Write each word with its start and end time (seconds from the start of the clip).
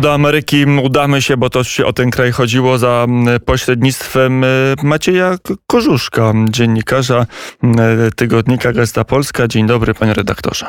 Do 0.00 0.14
Ameryki 0.14 0.64
udamy 0.82 1.22
się, 1.22 1.36
bo 1.36 1.50
to 1.50 1.64
się 1.64 1.86
o 1.86 1.92
ten 1.92 2.10
kraj 2.10 2.32
chodziło 2.32 2.78
za 2.78 3.06
pośrednictwem 3.44 4.44
e, 4.44 4.46
Macieja 4.82 5.36
Korzuszka, 5.66 6.32
dziennikarza 6.50 7.26
tygodnika 8.16 8.72
Gazeta 8.72 9.04
Polska. 9.04 9.48
Dzień 9.48 9.66
dobry, 9.66 9.94
panie 9.94 10.14
redaktorze. 10.14 10.66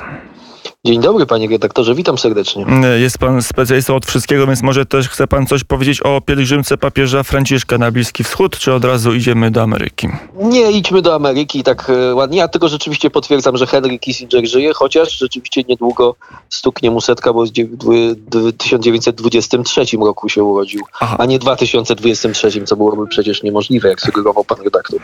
Dzień 0.85 1.01
dobry, 1.01 1.25
panie 1.25 1.47
redaktorze, 1.47 1.95
witam 1.95 2.17
serdecznie. 2.17 2.65
Jest 2.99 3.17
pan 3.17 3.41
specjalistą 3.41 3.95
od 3.95 4.05
wszystkiego, 4.05 4.47
więc 4.47 4.61
może 4.61 4.85
też 4.85 5.09
chce 5.09 5.27
pan 5.27 5.47
coś 5.47 5.63
powiedzieć 5.63 6.01
o 6.01 6.21
pielgrzymce 6.21 6.77
papieża 6.77 7.23
Franciszka 7.23 7.77
na 7.77 7.91
Bliski 7.91 8.23
Wschód, 8.23 8.57
czy 8.57 8.73
od 8.73 8.85
razu 8.85 9.13
idziemy 9.13 9.51
do 9.51 9.61
Ameryki? 9.61 10.07
Nie, 10.35 10.71
idźmy 10.71 11.01
do 11.01 11.15
Ameryki 11.15 11.63
tak 11.63 11.89
e, 11.89 12.15
ładnie. 12.15 12.37
Ja 12.37 12.47
tylko 12.47 12.67
rzeczywiście 12.67 13.09
potwierdzam, 13.09 13.57
że 13.57 13.67
Henry 13.67 13.99
Kissinger 13.99 14.47
żyje, 14.47 14.73
chociaż 14.73 15.17
rzeczywiście 15.17 15.63
niedługo 15.69 16.15
stuknie 16.49 16.91
mu 16.91 17.01
setka, 17.01 17.33
bo 17.33 17.45
w 17.45 18.51
1923 18.57 19.81
roku 19.97 20.29
się 20.29 20.43
urodził, 20.43 20.81
Aha. 20.99 21.15
a 21.19 21.25
nie 21.25 21.39
2023, 21.39 22.63
co 22.65 22.75
byłoby 22.75 23.07
przecież 23.07 23.43
niemożliwe, 23.43 23.89
jak 23.89 24.01
sugerował 24.01 24.43
pan 24.43 24.57
redaktor. 24.63 24.99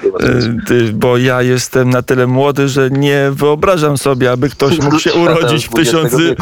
E, 0.79 0.93
bo 0.93 1.17
ja 1.17 1.41
jestem 1.41 1.89
na 1.89 2.01
tyle 2.01 2.27
młody, 2.27 2.67
że 2.67 2.89
nie 2.89 3.29
wyobrażam 3.31 3.97
sobie, 3.97 4.31
aby 4.31 4.49
ktoś 4.49 4.79
mógł 4.79 4.99
się 4.99 5.13
urodzić 5.23 5.66
w 5.67 5.73
tysiący... 5.73 6.35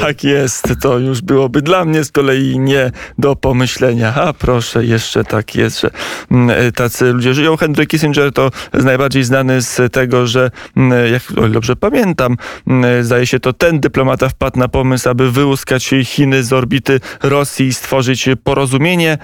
tak 0.00 0.24
jest, 0.24 0.64
to 0.80 0.98
już 0.98 1.20
byłoby 1.20 1.62
dla 1.62 1.84
mnie 1.84 2.04
z 2.04 2.10
kolei 2.10 2.58
nie 2.58 2.90
do 3.18 3.36
pomyślenia. 3.36 4.14
A 4.14 4.32
proszę, 4.32 4.84
jeszcze 4.84 5.24
tak 5.24 5.54
jest, 5.54 5.80
że 5.80 5.90
mm, 6.30 6.50
e, 6.50 6.72
tacy 6.72 7.12
ludzie 7.12 7.34
żyją. 7.34 7.56
Henry 7.56 7.86
Kissinger 7.86 8.32
to 8.32 8.50
najbardziej 8.74 9.24
znany 9.24 9.62
z 9.62 9.92
tego, 9.92 10.26
że 10.26 10.50
mm, 10.76 11.12
jak 11.12 11.50
dobrze 11.50 11.76
pamiętam, 11.76 12.36
mm, 12.66 13.04
zdaje 13.04 13.26
się 13.26 13.40
to 13.40 13.52
ten 13.52 13.80
dyplomata 13.80 14.28
wpadł 14.28 14.58
na 14.58 14.68
pomysł, 14.68 15.08
aby 15.08 15.30
wyłuskać 15.30 15.90
Chiny 16.04 16.44
z 16.44 16.52
orbity 16.52 17.00
Rosji 17.22 17.66
i 17.66 17.74
stworzyć 17.74 18.28
porozumienie. 18.44 19.18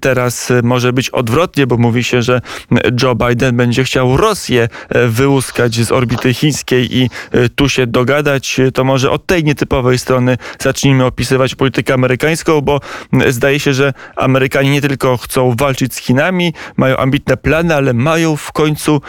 Teraz 0.00 0.52
może 0.62 0.92
być 0.92 1.10
odwrotnie, 1.10 1.66
bo 1.66 1.76
mówi 1.76 2.04
się, 2.04 2.22
że 2.22 2.40
Joe 3.02 3.14
Biden 3.14 3.56
będzie 3.56 3.84
chciał 3.84 4.16
Rosję 4.16 4.68
e, 4.88 5.06
wyłuskać 5.08 5.74
z 5.74 5.92
orbity 5.92 6.34
chińskiej 6.34 6.96
i 6.96 7.10
e, 7.32 7.48
tu 7.48 7.68
się 7.68 7.86
dogadać 7.86 8.60
to 8.72 8.84
może 8.84 9.10
od 9.10 9.26
tej 9.26 9.44
nietypowej 9.44 9.98
strony 9.98 10.36
zacznijmy 10.58 11.04
opisywać 11.04 11.54
politykę 11.54 11.94
amerykańską, 11.94 12.60
bo 12.60 12.80
zdaje 13.28 13.60
się, 13.60 13.72
że 13.72 13.92
Amerykanie 14.16 14.70
nie 14.70 14.80
tylko 14.80 15.16
chcą 15.16 15.54
walczyć 15.58 15.94
z 15.94 15.96
Chinami, 15.96 16.52
mają 16.76 16.96
ambitne 16.96 17.36
plany, 17.36 17.74
ale 17.74 17.92
mają 17.92 18.36
w 18.36 18.52
końcu, 18.52 19.00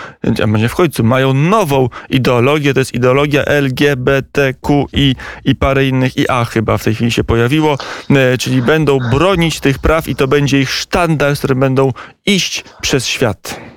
a 0.44 0.46
nie 0.46 0.70
w 0.70 0.76
końcu, 0.76 1.04
mają 1.04 1.34
nową 1.34 1.90
ideologię, 2.10 2.74
to 2.74 2.80
jest 2.80 2.94
ideologia 2.94 3.44
LGBTQI 3.46 5.16
i 5.46 5.56
parę 5.56 5.86
innych, 5.86 6.18
i 6.18 6.30
A 6.30 6.46
chyba 6.46 6.78
w 6.78 6.84
tej 6.84 6.96
chwili 6.96 7.12
się 7.12 7.24
pojawiło, 7.24 7.78
e, 8.10 8.38
czyli 8.38 8.62
będą 8.62 9.00
bronić 9.12 9.60
tych 9.60 9.80
praw 9.80 10.08
i 10.08 10.16
to 10.16 10.28
będzie 10.28 10.62
ich 10.62 10.72
sztandar, 10.72 11.36
z 11.36 11.40
którym 11.40 11.60
będą 11.60 11.92
iść 12.26 12.64
przez 12.82 13.08
świat. 13.08 13.77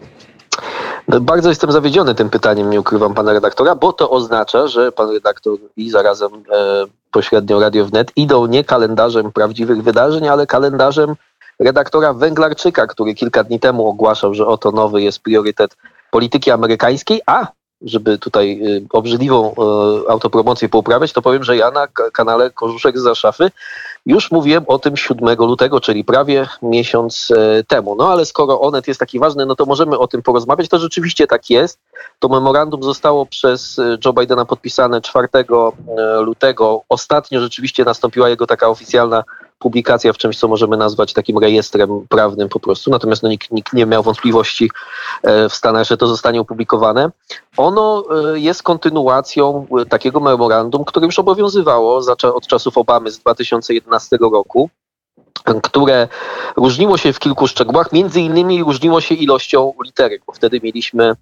Bardzo 1.19 1.49
jestem 1.49 1.73
zawiedziony 1.73 2.15
tym 2.15 2.31
pytaniem, 2.31 2.71
nie 2.71 2.81
ukrywam 2.81 3.15
pana 3.15 3.33
redaktora, 3.33 3.75
bo 3.75 3.93
to 3.93 4.11
oznacza, 4.11 4.67
że 4.67 4.93
pan 4.93 5.11
redaktor 5.11 5.59
i 5.77 5.91
zarazem 5.91 6.31
e, 6.33 6.87
pośrednio 7.11 7.61
Radio 7.61 7.85
Wnet 7.85 8.13
idą 8.17 8.47
nie 8.47 8.65
kalendarzem 8.65 9.33
prawdziwych 9.33 9.83
wydarzeń, 9.83 10.29
ale 10.29 10.47
kalendarzem 10.47 11.15
redaktora 11.59 12.13
Węglarczyka, 12.13 12.87
który 12.87 13.15
kilka 13.15 13.45
dni 13.45 13.61
temu 13.61 13.87
ogłaszał, 13.89 14.35
że 14.35 14.47
oto 14.47 14.71
nowy 14.71 15.03
jest 15.03 15.23
priorytet 15.23 15.77
polityki 16.11 16.51
amerykańskiej, 16.51 17.21
a 17.27 17.47
żeby 17.83 18.19
tutaj 18.19 18.61
y, 18.63 18.87
obrzydliwą 18.93 19.53
y, 19.53 19.55
autopromocję 20.09 20.69
pouprawiać, 20.69 21.13
to 21.13 21.23
powiem, 21.23 21.45
że 21.45 21.57
ja 21.57 21.71
na 21.71 21.87
kanale 22.13 22.51
Korzuszek 22.51 22.99
z 22.99 23.19
Szafy 23.19 23.51
już 24.07 24.31
mówiłem 24.31 24.65
o 24.67 24.79
tym 24.79 24.97
7 24.97 25.39
lutego, 25.39 25.81
czyli 25.81 26.05
prawie 26.05 26.49
miesiąc 26.63 27.29
e, 27.37 27.65
temu. 27.65 27.95
No 27.95 28.13
ale 28.13 28.25
skoro 28.25 28.61
Onet 28.61 28.89
jest 28.89 29.01
taki 29.01 29.19
ważny, 29.19 29.47
no 29.47 29.57
to 29.57 29.67
możemy 29.67 29.99
o 29.99 30.09
tym 30.09 30.23
porozmawiać. 30.23 30.69
To 30.69 30.79
rzeczywiście 30.79 31.27
tak 31.27 31.51
jest. 31.51 31.79
To 32.19 32.29
memorandum 32.29 32.83
zostało 32.83 33.27
przez 33.27 33.79
e, 33.79 33.99
Joe 34.05 34.13
Bidena 34.13 34.45
podpisane 34.45 35.01
4 35.01 35.29
e, 35.35 36.21
lutego. 36.21 36.83
Ostatnio 36.89 37.41
rzeczywiście 37.41 37.85
nastąpiła 37.85 38.29
jego 38.29 38.47
taka 38.47 38.69
oficjalna 38.69 39.25
publikacja 39.61 40.13
w 40.13 40.19
czymś, 40.19 40.39
co 40.39 40.49
możemy 40.49 40.77
nazwać 40.77 41.13
takim 41.13 41.39
rejestrem 41.39 42.07
prawnym 42.09 42.49
po 42.49 42.61
prostu. 42.61 42.91
Natomiast 42.91 43.23
no, 43.23 43.29
nikt, 43.29 43.51
nikt 43.51 43.73
nie 43.73 43.87
miał 43.87 44.03
wątpliwości 44.03 44.71
w 45.25 45.53
Stanach, 45.53 45.87
że 45.87 45.97
to 45.97 46.07
zostanie 46.07 46.41
opublikowane. 46.41 47.11
Ono 47.57 48.05
jest 48.35 48.63
kontynuacją 48.63 49.67
takiego 49.89 50.21
memorandum, 50.21 50.85
które 50.85 51.07
już 51.07 51.19
obowiązywało 51.19 52.03
od 52.35 52.47
czasów 52.47 52.79
Obamy 52.79 53.11
z 53.11 53.19
2011 53.19 53.71
2015 53.91 54.17
roku 54.21 54.71
które 55.63 56.09
różniło 56.57 56.97
się 56.97 57.13
w 57.13 57.19
kilku 57.19 57.47
szczegółach, 57.47 57.93
między 57.93 58.21
innymi 58.21 58.65
różniło 58.65 59.01
się 59.01 59.15
ilością 59.15 59.73
literek, 59.85 60.23
bo 60.27 60.33
wtedy 60.33 60.61
mieliśmy 60.63 61.17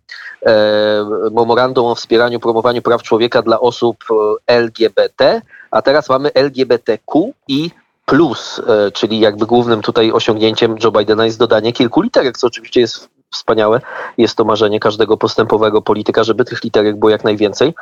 e, 0.47 1.05
memorandum 1.33 1.87
o 1.87 1.95
wspieraniu, 1.95 2.41
promowaniu 2.41 2.83
praw 2.83 3.03
człowieka 3.03 3.43
dla 3.43 3.61
osób 3.61 4.05
e, 4.11 4.15
LGBT, 4.47 5.43
a 5.71 5.83
teraz 5.83 6.09
mamy 6.09 6.31
LGBTQ 6.35 7.33
i 7.49 7.71
plus, 8.09 8.61
e, 8.67 8.91
czyli 8.91 9.21
jakby 9.21 9.47
głównym 9.47 9.83
tutaj 9.83 10.13
osiągnięciem 10.13 10.77
Joe 10.85 10.93
Bidena 10.93 11.25
jest 11.25 11.39
dodanie 11.39 11.73
kilku 11.73 12.01
literek, 12.01 12.39
co 12.39 12.47
oczywiście 12.47 12.81
jest 12.81 13.09
wspaniałe. 13.31 13.81
Jest 14.19 14.37
to 14.37 14.45
marzenie 14.45 14.81
każdego 14.81 15.17
postępowego 15.17 15.83
polityka, 15.83 16.25
żeby 16.25 16.45
tych 16.45 16.65
literek 16.65 16.97
było 16.99 17.11
jak 17.11 17.25
najwięcej. 17.25 17.75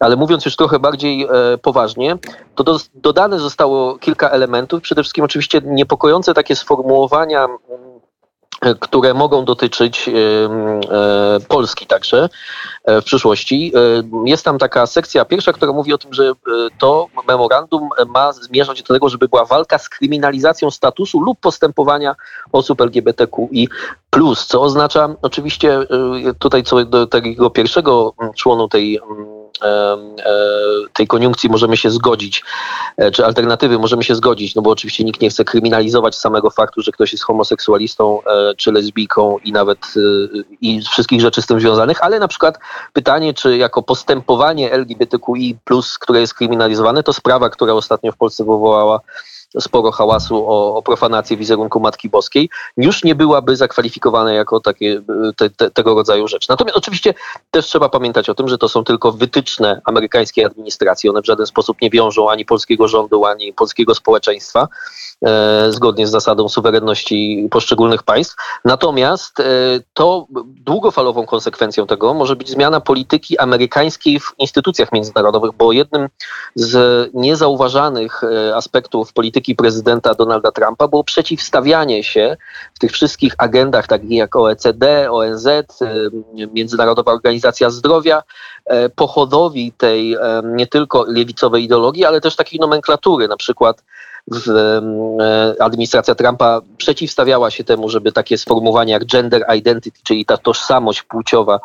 Ale 0.00 0.16
mówiąc 0.16 0.44
już 0.44 0.56
trochę 0.56 0.78
bardziej 0.78 1.22
e, 1.22 1.28
poważnie, 1.58 2.18
to 2.54 2.64
do, 2.64 2.78
dodane 2.94 3.38
zostało 3.38 3.98
kilka 3.98 4.30
elementów. 4.30 4.82
Przede 4.82 5.02
wszystkim 5.02 5.24
oczywiście 5.24 5.60
niepokojące 5.64 6.34
takie 6.34 6.56
sformułowania 6.56 7.48
które 8.80 9.14
mogą 9.14 9.44
dotyczyć 9.44 10.08
e, 10.08 10.12
Polski 11.48 11.86
także 11.86 12.28
e, 12.84 13.00
w 13.00 13.04
przyszłości. 13.04 13.72
E, 13.74 14.28
jest 14.28 14.44
tam 14.44 14.58
taka 14.58 14.86
sekcja 14.86 15.24
pierwsza, 15.24 15.52
która 15.52 15.72
mówi 15.72 15.92
o 15.92 15.98
tym, 15.98 16.14
że 16.14 16.32
to 16.78 17.06
memorandum 17.28 17.88
ma 18.06 18.32
zmierzać 18.32 18.82
do 18.82 18.94
tego, 18.94 19.08
żeby 19.08 19.28
była 19.28 19.44
walka 19.44 19.78
z 19.78 19.88
kryminalizacją 19.88 20.70
statusu 20.70 21.20
lub 21.20 21.40
postępowania 21.40 22.14
osób 22.52 22.80
LGBTQI+, 22.80 23.68
co 24.46 24.62
oznacza 24.62 25.08
oczywiście 25.22 25.78
tutaj 26.38 26.62
co 26.62 26.84
do 26.84 27.06
tego 27.06 27.50
pierwszego 27.50 28.12
członu 28.36 28.68
tej 28.68 29.00
tej 30.92 31.06
koniunkcji 31.06 31.50
możemy 31.50 31.76
się 31.76 31.90
zgodzić, 31.90 32.44
e, 32.96 33.10
czy 33.10 33.24
alternatywy 33.24 33.78
możemy 33.78 34.04
się 34.04 34.14
zgodzić, 34.14 34.54
no 34.54 34.62
bo 34.62 34.70
oczywiście 34.70 35.04
nikt 35.04 35.20
nie 35.20 35.30
chce 35.30 35.44
kryminalizować 35.44 36.16
samego 36.16 36.50
faktu, 36.50 36.82
że 36.82 36.92
ktoś 36.92 37.12
jest 37.12 37.24
homoseksualistą 37.24 38.18
e, 38.22 38.54
czy 38.54 38.72
lesbijką 38.72 39.38
i 39.44 39.52
nawet 39.52 39.78
i 40.60 40.82
wszystkich 40.82 41.20
rzeczy 41.20 41.42
z 41.42 41.46
tym 41.46 41.60
związanych, 41.60 42.04
ale 42.04 42.18
na 42.18 42.28
przykład 42.28 42.58
pytanie, 42.92 43.34
czy 43.34 43.56
jako 43.56 43.82
postępowanie 43.82 44.72
LGBTQI+, 44.72 45.58
które 46.00 46.20
jest 46.20 46.34
kryminalizowane, 46.34 47.02
to 47.02 47.12
sprawa, 47.12 47.50
która 47.50 47.72
ostatnio 47.72 48.12
w 48.12 48.16
Polsce 48.16 48.44
wywołała 48.44 49.00
sporo 49.58 49.92
hałasu 49.92 50.46
o, 50.48 50.76
o 50.76 50.82
profanację 50.82 51.36
wizerunku 51.36 51.80
Matki 51.80 52.08
Boskiej, 52.08 52.50
już 52.76 53.04
nie 53.04 53.14
byłaby 53.14 53.56
zakwalifikowana 53.56 54.32
jako 54.32 54.60
takie, 54.60 55.02
te, 55.36 55.50
te, 55.50 55.70
tego 55.70 55.94
rodzaju 55.94 56.28
rzecz. 56.28 56.48
Natomiast 56.48 56.76
oczywiście 56.76 57.14
też 57.50 57.66
trzeba 57.66 57.88
pamiętać 57.88 58.28
o 58.28 58.34
tym, 58.34 58.48
że 58.48 58.58
to 58.58 58.68
są 58.68 58.84
tylko 58.84 59.12
wytyczne 59.12 59.80
amerykańskiej 59.84 60.44
administracji. 60.44 61.10
One 61.10 61.22
w 61.22 61.26
żaden 61.26 61.46
sposób 61.46 61.80
nie 61.82 61.90
wiążą 61.90 62.30
ani 62.30 62.44
polskiego 62.44 62.88
rządu, 62.88 63.24
ani 63.24 63.52
polskiego 63.52 63.94
społeczeństwa, 63.94 64.68
e, 65.26 65.72
zgodnie 65.72 66.06
z 66.06 66.10
zasadą 66.10 66.48
suwerenności 66.48 67.48
poszczególnych 67.50 68.02
państw. 68.02 68.36
Natomiast 68.64 69.40
e, 69.40 69.44
to 69.94 70.26
długofalową 70.44 71.26
konsekwencją 71.26 71.86
tego 71.86 72.14
może 72.14 72.36
być 72.36 72.50
zmiana 72.50 72.80
polityki 72.80 73.38
amerykańskiej 73.38 74.20
w 74.20 74.34
instytucjach 74.38 74.92
międzynarodowych, 74.92 75.50
bo 75.52 75.72
jednym 75.72 76.08
z 76.54 77.10
niezauważanych 77.14 78.24
e, 78.24 78.56
aspektów 78.56 79.12
polityki 79.12 79.39
polityki 79.40 79.54
prezydenta 79.54 80.14
Donalda 80.14 80.52
Trumpa 80.52 80.88
było 80.88 81.04
przeciwstawianie 81.04 82.04
się 82.04 82.36
w 82.74 82.78
tych 82.78 82.92
wszystkich 82.92 83.34
agendach, 83.38 83.86
takich 83.86 84.10
jak 84.10 84.36
OECD, 84.36 85.10
ONZ, 85.10 85.48
Międzynarodowa 86.52 87.12
Organizacja 87.12 87.70
Zdrowia, 87.70 88.22
e, 88.66 88.88
pochodowi 88.88 89.72
tej 89.72 90.16
nie 90.44 90.66
tylko 90.66 91.04
lewicowej 91.08 91.64
ideologii, 91.64 92.04
ale 92.04 92.20
też 92.20 92.36
takiej 92.36 92.60
nomenklatury, 92.60 93.28
na 93.28 93.36
przykład 93.36 93.82
administracja 95.60 96.14
Trumpa 96.14 96.60
przeciwstawiała 96.76 97.50
się 97.50 97.64
temu, 97.64 97.88
żeby 97.88 98.12
takie 98.12 98.38
sformułowania 98.38 98.94
jak 98.94 99.04
gender 99.04 99.44
identity, 99.56 100.00
czyli 100.02 100.24
ta 100.24 100.36
tożsamość 100.36 101.02
płciowa, 101.02 101.60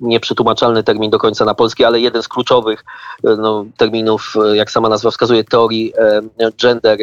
nieprzetłumaczalny 0.00 0.82
termin 0.82 1.10
do 1.10 1.18
końca 1.18 1.44
na 1.44 1.54
polski, 1.54 1.84
ale 1.84 2.00
jeden 2.00 2.22
z 2.22 2.28
kluczowych 2.28 2.84
no, 3.22 3.64
terminów, 3.76 4.34
jak 4.54 4.70
sama 4.70 4.88
nazwa 4.88 5.10
wskazuje, 5.10 5.44
teorii 5.44 5.92
gender 6.62 6.98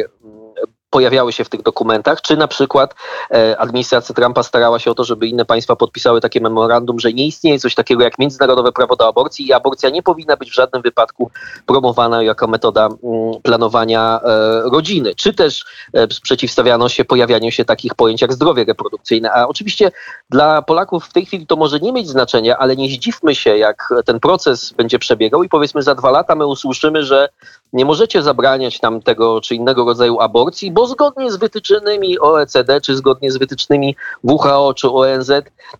pojawiały 0.92 1.32
się 1.32 1.44
w 1.44 1.48
tych 1.48 1.62
dokumentach, 1.62 2.20
czy 2.20 2.36
na 2.36 2.48
przykład 2.48 2.94
e, 3.30 3.58
administracja 3.58 4.14
Trumpa 4.14 4.42
starała 4.42 4.78
się 4.78 4.90
o 4.90 4.94
to, 4.94 5.04
żeby 5.04 5.26
inne 5.26 5.44
państwa 5.44 5.76
podpisały 5.76 6.20
takie 6.20 6.40
memorandum, 6.40 7.00
że 7.00 7.12
nie 7.12 7.26
istnieje 7.26 7.58
coś 7.58 7.74
takiego 7.74 8.02
jak 8.02 8.18
międzynarodowe 8.18 8.72
prawo 8.72 8.96
do 8.96 9.08
aborcji 9.08 9.46
i 9.46 9.52
aborcja 9.52 9.90
nie 9.90 10.02
powinna 10.02 10.36
być 10.36 10.50
w 10.50 10.54
żadnym 10.54 10.82
wypadku 10.82 11.30
promowana 11.66 12.22
jako 12.22 12.46
metoda 12.46 12.86
mm, 12.86 13.40
planowania 13.42 14.20
e, 14.24 14.62
rodziny, 14.70 15.14
czy 15.14 15.32
też 15.34 15.64
e, 15.92 16.08
przeciwstawiano 16.08 16.88
się 16.88 17.04
pojawianiu 17.04 17.50
się 17.50 17.64
takich 17.64 17.94
pojęć 17.94 18.22
jak 18.22 18.32
zdrowie 18.32 18.64
reprodukcyjne. 18.64 19.32
A 19.32 19.48
oczywiście 19.48 19.90
dla 20.30 20.62
Polaków 20.62 21.04
w 21.04 21.12
tej 21.12 21.26
chwili 21.26 21.46
to 21.46 21.56
może 21.56 21.80
nie 21.80 21.92
mieć 21.92 22.08
znaczenia, 22.08 22.58
ale 22.58 22.76
nie 22.76 22.88
zdziwmy 22.88 23.34
się, 23.34 23.56
jak 23.58 23.88
ten 24.04 24.20
proces 24.20 24.72
będzie 24.72 24.98
przebiegał 24.98 25.42
i 25.42 25.48
powiedzmy 25.48 25.82
za 25.82 25.94
dwa 25.94 26.10
lata 26.10 26.34
my 26.34 26.46
usłyszymy, 26.46 27.04
że 27.04 27.28
nie 27.72 27.84
możecie 27.84 28.22
zabraniać 28.22 28.80
tam 28.80 29.02
tego 29.02 29.40
czy 29.40 29.54
innego 29.54 29.84
rodzaju 29.84 30.20
aborcji, 30.20 30.70
bo 30.70 30.81
zgodnie 30.86 31.32
z 31.32 31.36
wytycznymi 31.36 32.18
OECD, 32.18 32.80
czy 32.80 32.96
zgodnie 32.96 33.32
z 33.32 33.36
wytycznymi 33.36 33.96
WHO 34.22 34.74
czy 34.74 34.90
ONZ, 34.90 35.30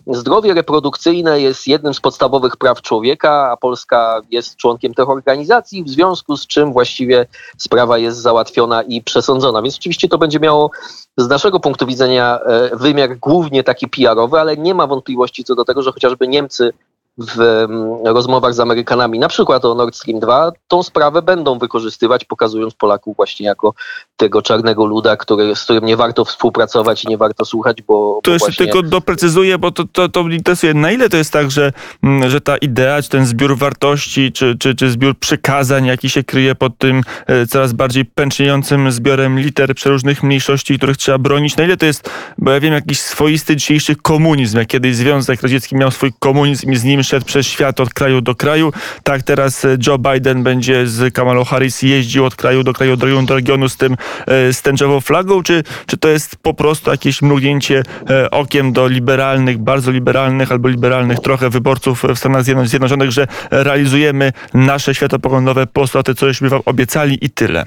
zdrowie 0.06 0.54
reprodukcyjne 0.54 1.40
jest 1.40 1.66
jednym 1.66 1.94
z 1.94 2.00
podstawowych 2.00 2.56
praw 2.56 2.82
człowieka, 2.82 3.50
a 3.52 3.56
Polska 3.56 4.20
jest 4.30 4.56
członkiem 4.56 4.94
tych 4.94 5.08
organizacji, 5.08 5.84
w 5.84 5.88
związku 5.88 6.36
z 6.36 6.46
czym 6.46 6.72
właściwie 6.72 7.26
sprawa 7.58 7.98
jest 7.98 8.18
załatwiona 8.18 8.82
i 8.82 9.02
przesądzona. 9.02 9.62
Więc 9.62 9.76
oczywiście 9.76 10.08
to 10.08 10.18
będzie 10.18 10.40
miało 10.40 10.70
z 11.16 11.28
naszego 11.28 11.60
punktu 11.60 11.86
widzenia 11.86 12.40
e, 12.40 12.76
wymiar 12.76 13.18
głównie 13.18 13.64
taki 13.64 13.88
PR-owy, 13.88 14.40
ale 14.40 14.56
nie 14.56 14.74
ma 14.74 14.86
wątpliwości 14.86 15.44
co 15.44 15.54
do 15.54 15.64
tego, 15.64 15.82
że 15.82 15.92
chociażby 15.92 16.28
Niemcy 16.28 16.72
w 17.18 17.66
rozmowach 18.04 18.54
z 18.54 18.60
Amerykanami, 18.60 19.18
na 19.18 19.28
przykład 19.28 19.64
o 19.64 19.74
Nord 19.74 19.96
Stream 19.96 20.20
2, 20.20 20.52
tą 20.68 20.82
sprawę 20.82 21.22
będą 21.22 21.58
wykorzystywać, 21.58 22.24
pokazując 22.24 22.74
Polaków 22.74 23.16
właśnie 23.16 23.46
jako 23.46 23.74
tego 24.16 24.42
czarnego 24.42 24.86
luda, 24.86 25.16
który, 25.16 25.56
z 25.56 25.64
którym 25.64 25.84
nie 25.84 25.96
warto 25.96 26.24
współpracować 26.24 27.04
i 27.04 27.08
nie 27.08 27.18
warto 27.18 27.44
słuchać, 27.44 27.82
bo... 27.82 28.20
To 28.22 28.30
bo 28.30 28.32
jeszcze 28.32 28.46
właśnie... 28.46 28.66
tylko 28.66 28.82
doprecyzuję, 28.82 29.58
bo 29.58 29.70
to, 29.70 29.84
to, 29.92 30.08
to 30.08 30.22
mnie 30.22 30.36
interesuje, 30.36 30.74
na 30.74 30.92
ile 30.92 31.08
to 31.08 31.16
jest 31.16 31.32
tak, 31.32 31.50
że, 31.50 31.72
mm, 32.02 32.30
że 32.30 32.40
ta 32.40 32.56
idea, 32.56 33.02
czy 33.02 33.08
ten 33.08 33.26
zbiór 33.26 33.58
wartości, 33.58 34.32
czy, 34.32 34.58
czy, 34.58 34.74
czy 34.74 34.90
zbiór 34.90 35.18
przykazań, 35.18 35.86
jaki 35.86 36.10
się 36.10 36.24
kryje 36.24 36.54
pod 36.54 36.78
tym 36.78 37.02
e, 37.26 37.46
coraz 37.46 37.72
bardziej 37.72 38.04
pęczniejącym 38.04 38.92
zbiorem 38.92 39.38
liter 39.38 39.74
przeróżnych 39.74 40.22
mniejszości, 40.22 40.78
których 40.78 40.96
trzeba 40.96 41.18
bronić, 41.18 41.56
na 41.56 41.64
ile 41.64 41.76
to 41.76 41.86
jest, 41.86 42.10
bo 42.38 42.50
ja 42.50 42.60
wiem, 42.60 42.72
jakiś 42.72 43.00
swoisty 43.00 43.56
dzisiejszy 43.56 43.96
komunizm, 43.96 44.58
jak 44.58 44.68
kiedyś 44.68 44.96
Związek 44.96 45.42
Radziecki 45.42 45.76
miał 45.76 45.90
swój 45.90 46.12
komunizm 46.18 46.72
i 46.72 46.76
z 46.76 46.84
nim 46.84 47.01
szedł 47.04 47.26
przez 47.26 47.46
świat 47.46 47.80
od 47.80 47.94
kraju 47.94 48.20
do 48.20 48.34
kraju, 48.34 48.72
tak 49.02 49.22
teraz 49.22 49.64
e, 49.64 49.76
Joe 49.86 49.98
Biden 49.98 50.42
będzie 50.42 50.86
z 50.86 51.14
Kamalą 51.14 51.44
Harris 51.44 51.82
jeździł 51.82 52.24
od 52.24 52.36
kraju 52.36 52.62
do 52.62 52.72
kraju, 52.72 52.92
od 52.92 53.02
regionu 53.02 53.26
do 53.26 53.34
regionu 53.34 53.68
z 53.68 53.76
tym, 53.76 53.96
e, 54.26 54.52
z 54.52 54.62
tęczową 54.62 55.00
flagą, 55.00 55.42
czy, 55.42 55.64
czy 55.86 55.96
to 55.96 56.08
jest 56.08 56.36
po 56.36 56.54
prostu 56.54 56.90
jakieś 56.90 57.22
mrugnięcie 57.22 57.82
e, 58.10 58.30
okiem 58.30 58.72
do 58.72 58.88
liberalnych, 58.88 59.58
bardzo 59.58 59.90
liberalnych 59.90 60.52
albo 60.52 60.68
liberalnych 60.68 61.20
trochę 61.20 61.50
wyborców 61.50 62.02
w 62.14 62.18
Stanach 62.18 62.44
Zjednoczonych, 62.44 63.10
że 63.10 63.26
realizujemy 63.50 64.32
nasze 64.54 64.94
światopoglądowe 64.94 65.66
postulaty, 65.66 66.14
co 66.14 66.26
żeśmy 66.26 66.48
wam 66.48 66.60
obiecali 66.64 67.18
i 67.24 67.30
tyle. 67.30 67.66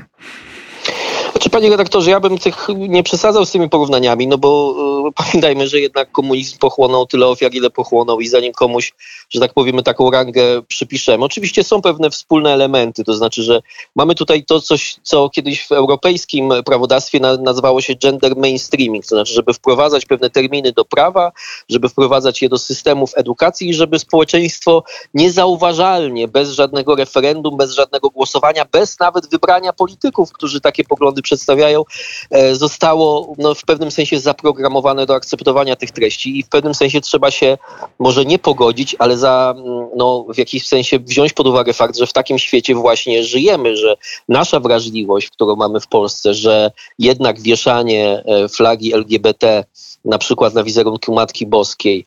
Znaczy, 1.46 1.58
panie 1.58 1.70
redaktorze, 1.70 2.12
ja 2.12 2.20
bym 2.20 2.38
tych 2.38 2.68
nie 2.76 3.04
przesadzał 3.04 3.46
z 3.46 3.52
tymi 3.52 3.70
porównaniami, 3.70 4.28
no 4.28 4.38
bo 4.38 4.76
y, 5.10 5.12
pamiętajmy, 5.24 5.68
że 5.68 5.80
jednak 5.80 6.12
komunizm 6.12 6.58
pochłonął 6.58 7.06
tyle 7.06 7.28
ofiar, 7.28 7.54
ile 7.54 7.70
pochłonął 7.70 8.22
i 8.22 8.28
zanim 8.28 8.54
komuś, 8.54 8.94
że 9.30 9.40
tak 9.40 9.54
powiemy, 9.54 9.84
taką 9.84 10.12
rangę 10.12 10.62
przypiszemy. 10.68 11.26
Oczywiście 11.26 11.64
są 11.64 11.82
pewne 11.82 12.10
wspólne 12.10 12.54
elementy, 12.54 13.04
to 13.04 13.14
znaczy, 13.14 13.44
że 13.44 13.62
mamy 13.96 14.16
tutaj 14.16 14.44
to 14.44 14.62
coś, 14.62 14.96
co 15.04 15.30
kiedyś 15.30 15.68
w 15.68 15.72
europejskim 15.72 16.54
prawodawstwie 16.66 17.20
na, 17.20 17.38
nazywało 17.38 17.82
się 17.82 17.96
gender 17.96 18.36
mainstreaming, 18.36 19.06
to 19.06 19.16
znaczy, 19.16 19.34
żeby 19.34 19.54
wprowadzać 19.54 20.06
pewne 20.06 20.30
terminy 20.30 20.72
do 20.72 20.86
prawa, 20.86 21.32
żeby 21.70 21.90
wprowadzać 21.90 22.42
je 22.42 22.50
do 22.50 22.58
systemów 22.58 23.12
edukacji 23.16 23.70
i 23.70 23.74
żeby 23.74 24.00
społeczeństwo 24.00 24.84
niezauważalnie, 25.14 26.28
bez 26.28 26.50
żadnego 26.50 26.96
referendum, 26.96 27.58
bez 27.58 27.72
żadnego 27.72 28.10
głosowania, 28.10 28.66
bez 28.72 29.00
nawet 29.00 29.30
wybrania 29.30 29.74
polityków, 29.74 30.32
którzy 30.32 30.62
takie 30.62 30.84
poglądy 30.84 31.22
przedstawiają, 31.36 31.84
e, 32.32 32.56
zostało 32.56 33.34
no, 33.38 33.56
w 33.56 33.62
pewnym 33.66 33.92
sensie 33.92 34.20
zaprogramowane 34.20 35.06
do 35.06 35.16
akceptowania 35.16 35.76
tych 35.76 35.92
treści 35.92 36.40
i 36.40 36.44
w 36.44 36.50
pewnym 36.50 36.74
sensie 36.74 37.02
trzeba 37.02 37.32
się 37.32 37.58
może 38.00 38.26
nie 38.26 38.40
pogodzić, 38.40 38.96
ale 39.00 39.18
za, 39.18 39.54
mm, 39.58 39.90
no, 39.96 40.26
w 40.34 40.38
jakiś 40.38 40.68
sensie 40.68 41.00
wziąć 41.00 41.34
pod 41.34 41.48
uwagę 41.48 41.74
fakt, 41.74 41.98
że 41.98 42.08
w 42.08 42.14
takim 42.14 42.40
świecie 42.40 42.76
właśnie 42.76 43.24
żyjemy, 43.24 43.78
że 43.78 43.96
nasza 44.30 44.60
wrażliwość, 44.60 45.30
którą 45.30 45.56
mamy 45.56 45.80
w 45.80 45.88
Polsce, 45.88 46.34
że 46.34 46.72
jednak 47.00 47.42
wieszanie 47.42 48.24
e, 48.26 48.50
flagi 48.50 48.94
LGBT 48.94 49.64
na 50.06 50.18
przykład 50.18 50.54
na 50.54 50.64
wizerunku 50.64 51.14
Matki 51.14 51.46
Boskiej, 51.46 52.06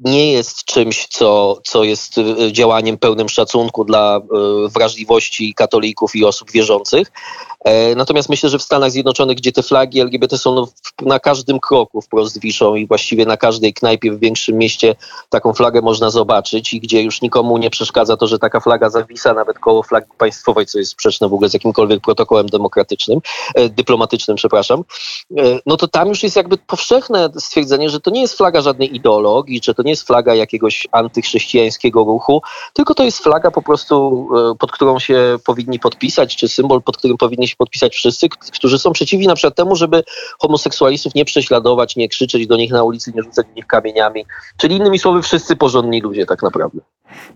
nie 0.00 0.32
jest 0.32 0.64
czymś, 0.64 1.06
co, 1.06 1.58
co 1.64 1.84
jest 1.84 2.18
e, 2.18 2.52
działaniem 2.52 2.98
pełnym 2.98 3.28
szacunku 3.28 3.84
dla 3.84 4.16
e, 4.16 4.20
wrażliwości 4.68 5.54
katolików 5.54 6.16
i 6.16 6.24
osób 6.24 6.50
wierzących. 6.50 7.12
Natomiast 7.96 8.28
myślę, 8.28 8.48
że 8.48 8.58
w 8.58 8.62
Stanach 8.62 8.90
Zjednoczonych, 8.90 9.36
gdzie 9.36 9.52
te 9.52 9.62
flagi 9.62 10.00
LGBT 10.00 10.38
są 10.38 10.54
no, 10.54 10.68
na 11.02 11.20
każdym 11.20 11.60
kroku 11.60 12.00
wprost 12.00 12.40
wiszą 12.40 12.74
i 12.74 12.86
właściwie 12.86 13.26
na 13.26 13.36
każdej 13.36 13.74
knajpie 13.74 14.12
w 14.12 14.20
większym 14.20 14.58
mieście 14.58 14.94
taką 15.30 15.52
flagę 15.52 15.80
można 15.80 16.10
zobaczyć 16.10 16.72
i 16.72 16.80
gdzie 16.80 17.02
już 17.02 17.22
nikomu 17.22 17.58
nie 17.58 17.70
przeszkadza 17.70 18.16
to, 18.16 18.26
że 18.26 18.38
taka 18.38 18.60
flaga 18.60 18.90
zawisa 18.90 19.34
nawet 19.34 19.58
koło 19.58 19.82
flagi 19.82 20.06
państwowej, 20.18 20.66
co 20.66 20.78
jest 20.78 20.90
sprzeczne 20.90 21.28
w 21.28 21.32
ogóle 21.32 21.50
z 21.50 21.54
jakimkolwiek 21.54 22.00
protokołem 22.00 22.46
demokratycznym, 22.46 23.20
dyplomatycznym, 23.70 24.36
przepraszam, 24.36 24.84
no 25.66 25.76
to 25.76 25.88
tam 25.88 26.08
już 26.08 26.22
jest 26.22 26.36
jakby 26.36 26.56
powszechne 26.56 27.30
stwierdzenie, 27.38 27.90
że 27.90 28.00
to 28.00 28.10
nie 28.10 28.20
jest 28.20 28.36
flaga 28.36 28.60
żadnej 28.60 28.96
ideologii, 28.96 29.41
ideologii, 29.42 29.60
że 29.64 29.74
to 29.74 29.82
nie 29.82 29.90
jest 29.90 30.06
flaga 30.06 30.34
jakiegoś 30.34 30.88
antychrześcijańskiego 30.92 32.04
ruchu, 32.04 32.42
tylko 32.72 32.94
to 32.94 33.04
jest 33.04 33.18
flaga 33.18 33.50
po 33.50 33.62
prostu, 33.62 34.28
e, 34.52 34.54
pod 34.58 34.72
którą 34.72 34.98
się 34.98 35.38
powinni 35.46 35.78
podpisać, 35.78 36.36
czy 36.36 36.48
symbol, 36.48 36.82
pod 36.82 36.96
którym 36.96 37.16
powinni 37.16 37.48
się 37.48 37.56
podpisać 37.56 37.94
wszyscy, 37.94 38.28
którzy 38.28 38.78
są 38.78 38.92
przeciwni 38.92 39.26
na 39.26 39.34
przykład 39.34 39.56
temu, 39.56 39.76
żeby 39.76 40.04
homoseksualistów 40.38 41.14
nie 41.14 41.24
prześladować, 41.24 41.96
nie 41.96 42.08
krzyczeć 42.08 42.46
do 42.46 42.56
nich 42.56 42.70
na 42.70 42.82
ulicy, 42.82 43.12
nie 43.14 43.22
rzucać 43.22 43.46
do 43.46 43.54
nich 43.54 43.66
kamieniami. 43.66 44.24
Czyli 44.56 44.76
innymi 44.76 44.98
słowy, 44.98 45.22
wszyscy 45.22 45.56
porządni 45.56 46.00
ludzie 46.00 46.26
tak 46.26 46.42
naprawdę. 46.42 46.80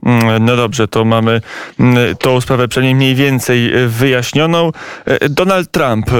Mm, 0.03 0.45
no 0.45 0.57
dobrze, 0.57 0.89
to 0.89 1.05
mamy 1.05 1.41
mm, 1.81 2.17
tą 2.17 2.41
sprawę 2.41 2.69
przynajmniej 2.69 2.95
mniej 2.95 3.15
więcej 3.15 3.75
e, 3.75 3.89
wyjaśnioną. 3.89 4.73
E, 5.05 5.29
Donald 5.29 5.71
Trump 5.71 6.11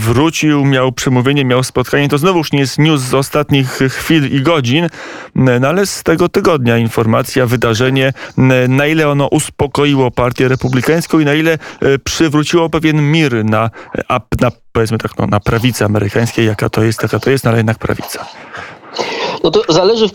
wrócił, 0.00 0.64
miał 0.64 0.92
przemówienie, 0.92 1.44
miał 1.44 1.62
spotkanie. 1.62 2.08
To 2.08 2.18
znowuż 2.18 2.52
nie 2.52 2.58
jest 2.58 2.78
news 2.78 3.00
z 3.00 3.14
ostatnich 3.14 3.68
chwil 3.68 4.36
i 4.36 4.42
godzin, 4.42 4.88
no 5.34 5.68
ale 5.68 5.86
z 5.86 6.02
tego 6.02 6.28
tygodnia 6.28 6.78
informacja, 6.78 7.46
wydarzenie, 7.46 8.12
na 8.68 8.86
ile 8.86 9.08
ono 9.08 9.26
uspokoiło 9.26 10.10
partię 10.10 10.48
republikańską 10.48 11.18
i 11.18 11.24
na 11.24 11.34
ile 11.34 11.52
e, 11.52 11.58
przywróciło 11.98 12.70
pewien 12.70 13.10
mir 13.10 13.44
na, 13.44 13.70
na 14.40 14.50
powiedzmy 14.72 14.98
tak, 14.98 15.18
no, 15.18 15.26
na 15.26 15.40
prawicy 15.40 15.84
amerykańskiej, 15.84 16.46
jaka 16.46 16.68
to 16.68 16.82
jest, 16.82 17.02
jaka 17.02 17.18
to 17.18 17.30
jest, 17.30 17.44
no, 17.44 17.50
ale 17.50 17.58
jednak 17.58 17.78
prawica. 17.78 18.26
No 19.44 19.50
to 19.50 19.62
zależy, 19.68 20.06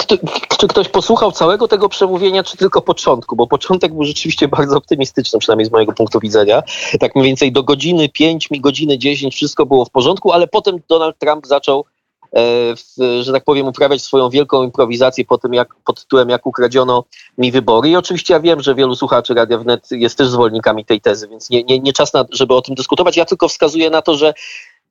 czy 0.60 0.68
ktoś 0.68 0.90
posłuchał 0.90 1.32
całego 1.32 1.68
tego 1.68 1.90
przemówienia, 1.90 2.44
czy 2.44 2.58
tylko 2.58 2.82
początku, 2.82 3.36
bo 3.36 3.48
początek 3.48 3.94
był 3.94 4.04
rzeczywiście 4.04 4.48
bardzo 4.58 4.78
optymistyczny, 4.78 5.40
przynajmniej 5.40 5.66
z 5.66 5.72
mojego 5.72 5.94
punktu 5.94 6.20
widzenia. 6.20 6.63
Tak 7.00 7.16
mniej 7.16 7.28
więcej 7.28 7.51
do 7.51 7.63
godziny 7.63 8.10
5, 8.10 8.50
godziny 8.60 8.98
10 8.98 9.36
wszystko 9.36 9.66
było 9.66 9.86
w 9.86 9.90
porządku, 9.90 10.32
ale 10.32 10.48
potem 10.48 10.78
Donald 10.90 11.18
Trump 11.20 11.48
zaczął 11.48 11.86
E, 12.32 12.75
w, 12.75 13.22
że 13.24 13.32
tak 13.32 13.44
powiem, 13.44 13.68
uprawiać 13.68 14.01
swoją 14.01 14.30
wielką 14.30 14.63
improwizację 14.63 15.25
po 15.25 15.38
tym, 15.38 15.54
jak, 15.54 15.75
pod 15.75 16.01
tytułem 16.01 16.30
jak 16.30 16.46
ukradziono 16.46 17.04
mi 17.38 17.51
wybory. 17.51 17.90
I 17.90 17.96
oczywiście 17.96 18.34
ja 18.34 18.40
wiem, 18.40 18.62
że 18.62 18.75
wielu 18.75 18.96
słuchaczy 18.96 19.34
Radia 19.34 19.58
Wnet 19.58 19.92
jest 19.92 20.18
też 20.18 20.28
zwolennikami 20.28 20.86
tej 20.86 21.01
tezy, 21.01 21.28
więc 21.28 21.50
nie, 21.50 21.63
nie, 21.63 21.80
nie 21.80 21.94
czas, 21.94 22.13
na, 22.13 22.25
żeby 22.32 22.54
o 22.54 22.62
tym 22.62 22.75
dyskutować. 22.75 23.18
Ja 23.18 23.25
tylko 23.25 23.48
wskazuję 23.48 23.90
na 23.90 24.01
to, 24.01 24.18
że 24.18 24.34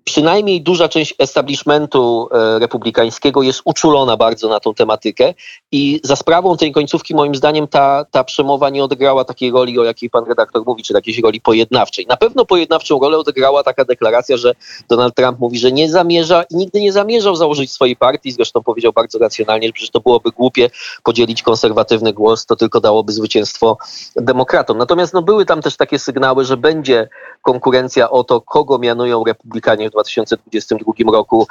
przynajmniej 0.05 0.63
duża 0.63 0.89
część 0.89 1.15
establishmentu 1.19 2.29
e, 2.33 2.59
republikańskiego 2.59 3.43
jest 3.43 3.63
uczulona 3.65 4.17
bardzo 4.17 4.49
na 4.49 4.61
tą 4.61 4.75
tematykę 4.75 5.35
i 5.73 6.01
za 6.05 6.17
sprawą 6.17 6.57
tej 6.57 6.73
końcówki 6.73 7.15
moim 7.15 7.35
zdaniem 7.35 7.69
ta, 7.69 8.05
ta 8.11 8.25
przemowa 8.25 8.71
nie 8.71 8.85
odegrała 8.85 9.25
takiej 9.25 9.51
roli, 9.51 9.79
o 9.79 9.85
jakiej 9.85 10.11
pan 10.11 10.25
redaktor 10.25 10.63
mówi, 10.67 10.83
czy 10.83 10.93
jakiejś 10.93 11.19
roli 11.19 11.41
pojednawczej. 11.41 12.07
Na 12.07 12.17
pewno 12.17 12.45
pojednawczą 12.45 13.01
rolę 13.01 13.19
odegrała 13.19 13.63
taka 13.63 13.85
deklaracja, 13.85 14.37
że 14.37 14.55
Donald 14.89 15.15
Trump 15.15 15.39
mówi, 15.39 15.59
że 15.59 15.73
nie 15.73 15.91
zamierza 15.91 16.43
i 16.51 16.57
nigdy 16.57 16.81
nie 16.81 16.93
zamierzał 16.93 17.37
założyć 17.37 17.73
swojej 17.73 17.97
partii, 17.97 18.33
zresztą 18.33 18.63
powiedział 18.63 18.93
bardzo 18.93 19.19
racjonalnie, 19.19 19.67
że 19.67 19.73
przecież 19.73 19.91
to 19.91 20.01
byłoby 20.01 20.31
głupie 20.31 20.71
podzielić 21.03 21.43
konserwatywny 21.43 22.13
głos, 22.13 22.47
to 22.47 22.57
tylko 22.57 22.81
dałoby 22.81 23.13
zwycięstwo 23.13 23.77
demokratom. 24.17 24.79
Natomiast 24.79 25.15
no, 25.15 25.23
były 25.23 25.47
tam 25.47 25.63
też 25.63 25.77
takie 25.77 25.99
sygnały, 25.99 26.45
że 26.45 26.57
będzie 26.57 27.09
konkurencja 27.43 28.11
o 28.11 28.25
to, 28.25 28.41
kogo 28.41 28.79
mianują 28.79 29.25
republikanie 29.25 29.90
w 29.91 29.93
2022 29.93 31.13
roku 31.13 31.47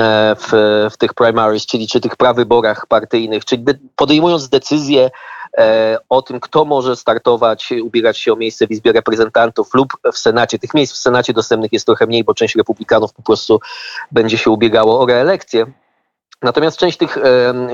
e, 0.00 0.36
w, 0.38 0.50
w 0.92 0.96
tych 0.96 1.14
primaries, 1.14 1.66
czyli 1.66 1.88
czy 1.88 2.00
tych 2.00 2.16
prawyborach 2.16 2.86
partyjnych, 2.86 3.44
czyli 3.44 3.64
podejmując 3.96 4.48
decyzje 4.48 5.10
o 6.08 6.22
tym, 6.22 6.40
kto 6.40 6.64
może 6.64 6.96
startować, 6.96 7.72
ubierać 7.82 8.18
się 8.18 8.32
o 8.32 8.36
miejsce 8.36 8.66
w 8.66 8.70
Izbie 8.70 8.92
Reprezentantów 8.92 9.74
lub 9.74 9.92
w 10.12 10.18
Senacie. 10.18 10.58
Tych 10.58 10.74
miejsc 10.74 10.94
w 10.94 10.96
Senacie 10.96 11.32
dostępnych 11.32 11.72
jest 11.72 11.86
trochę 11.86 12.06
mniej, 12.06 12.24
bo 12.24 12.34
część 12.34 12.56
republikanów 12.56 13.12
po 13.12 13.22
prostu 13.22 13.60
będzie 14.12 14.38
się 14.38 14.50
ubiegało 14.50 15.00
o 15.00 15.06
reelekcję. 15.06 15.66
Natomiast 16.42 16.76
część 16.76 16.98
tych 16.98 17.18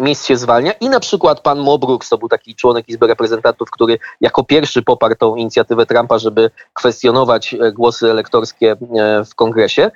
miejsc 0.03 0.27
się 0.27 0.37
zwalnia 0.37 0.73
i 0.73 0.89
na 0.89 1.01
przykład 1.01 1.41
pan 1.41 1.59
Mo 1.59 1.79
Brooks, 1.79 2.09
to 2.09 2.19
był 2.19 2.29
taki 2.29 2.55
członek 2.55 2.89
Izby 2.89 3.07
Reprezentantów, 3.07 3.71
który 3.71 3.99
jako 4.21 4.45
pierwszy 4.45 4.83
poparł 4.83 5.15
tą 5.15 5.37
inicjatywę 5.37 5.87
Trumpa, 5.87 6.19
żeby 6.19 6.51
kwestionować 6.75 7.55
e, 7.55 7.73
głosy 7.73 8.11
elektorskie 8.11 8.73
e, 8.73 9.25
w 9.25 9.35
kongresie. 9.35 9.91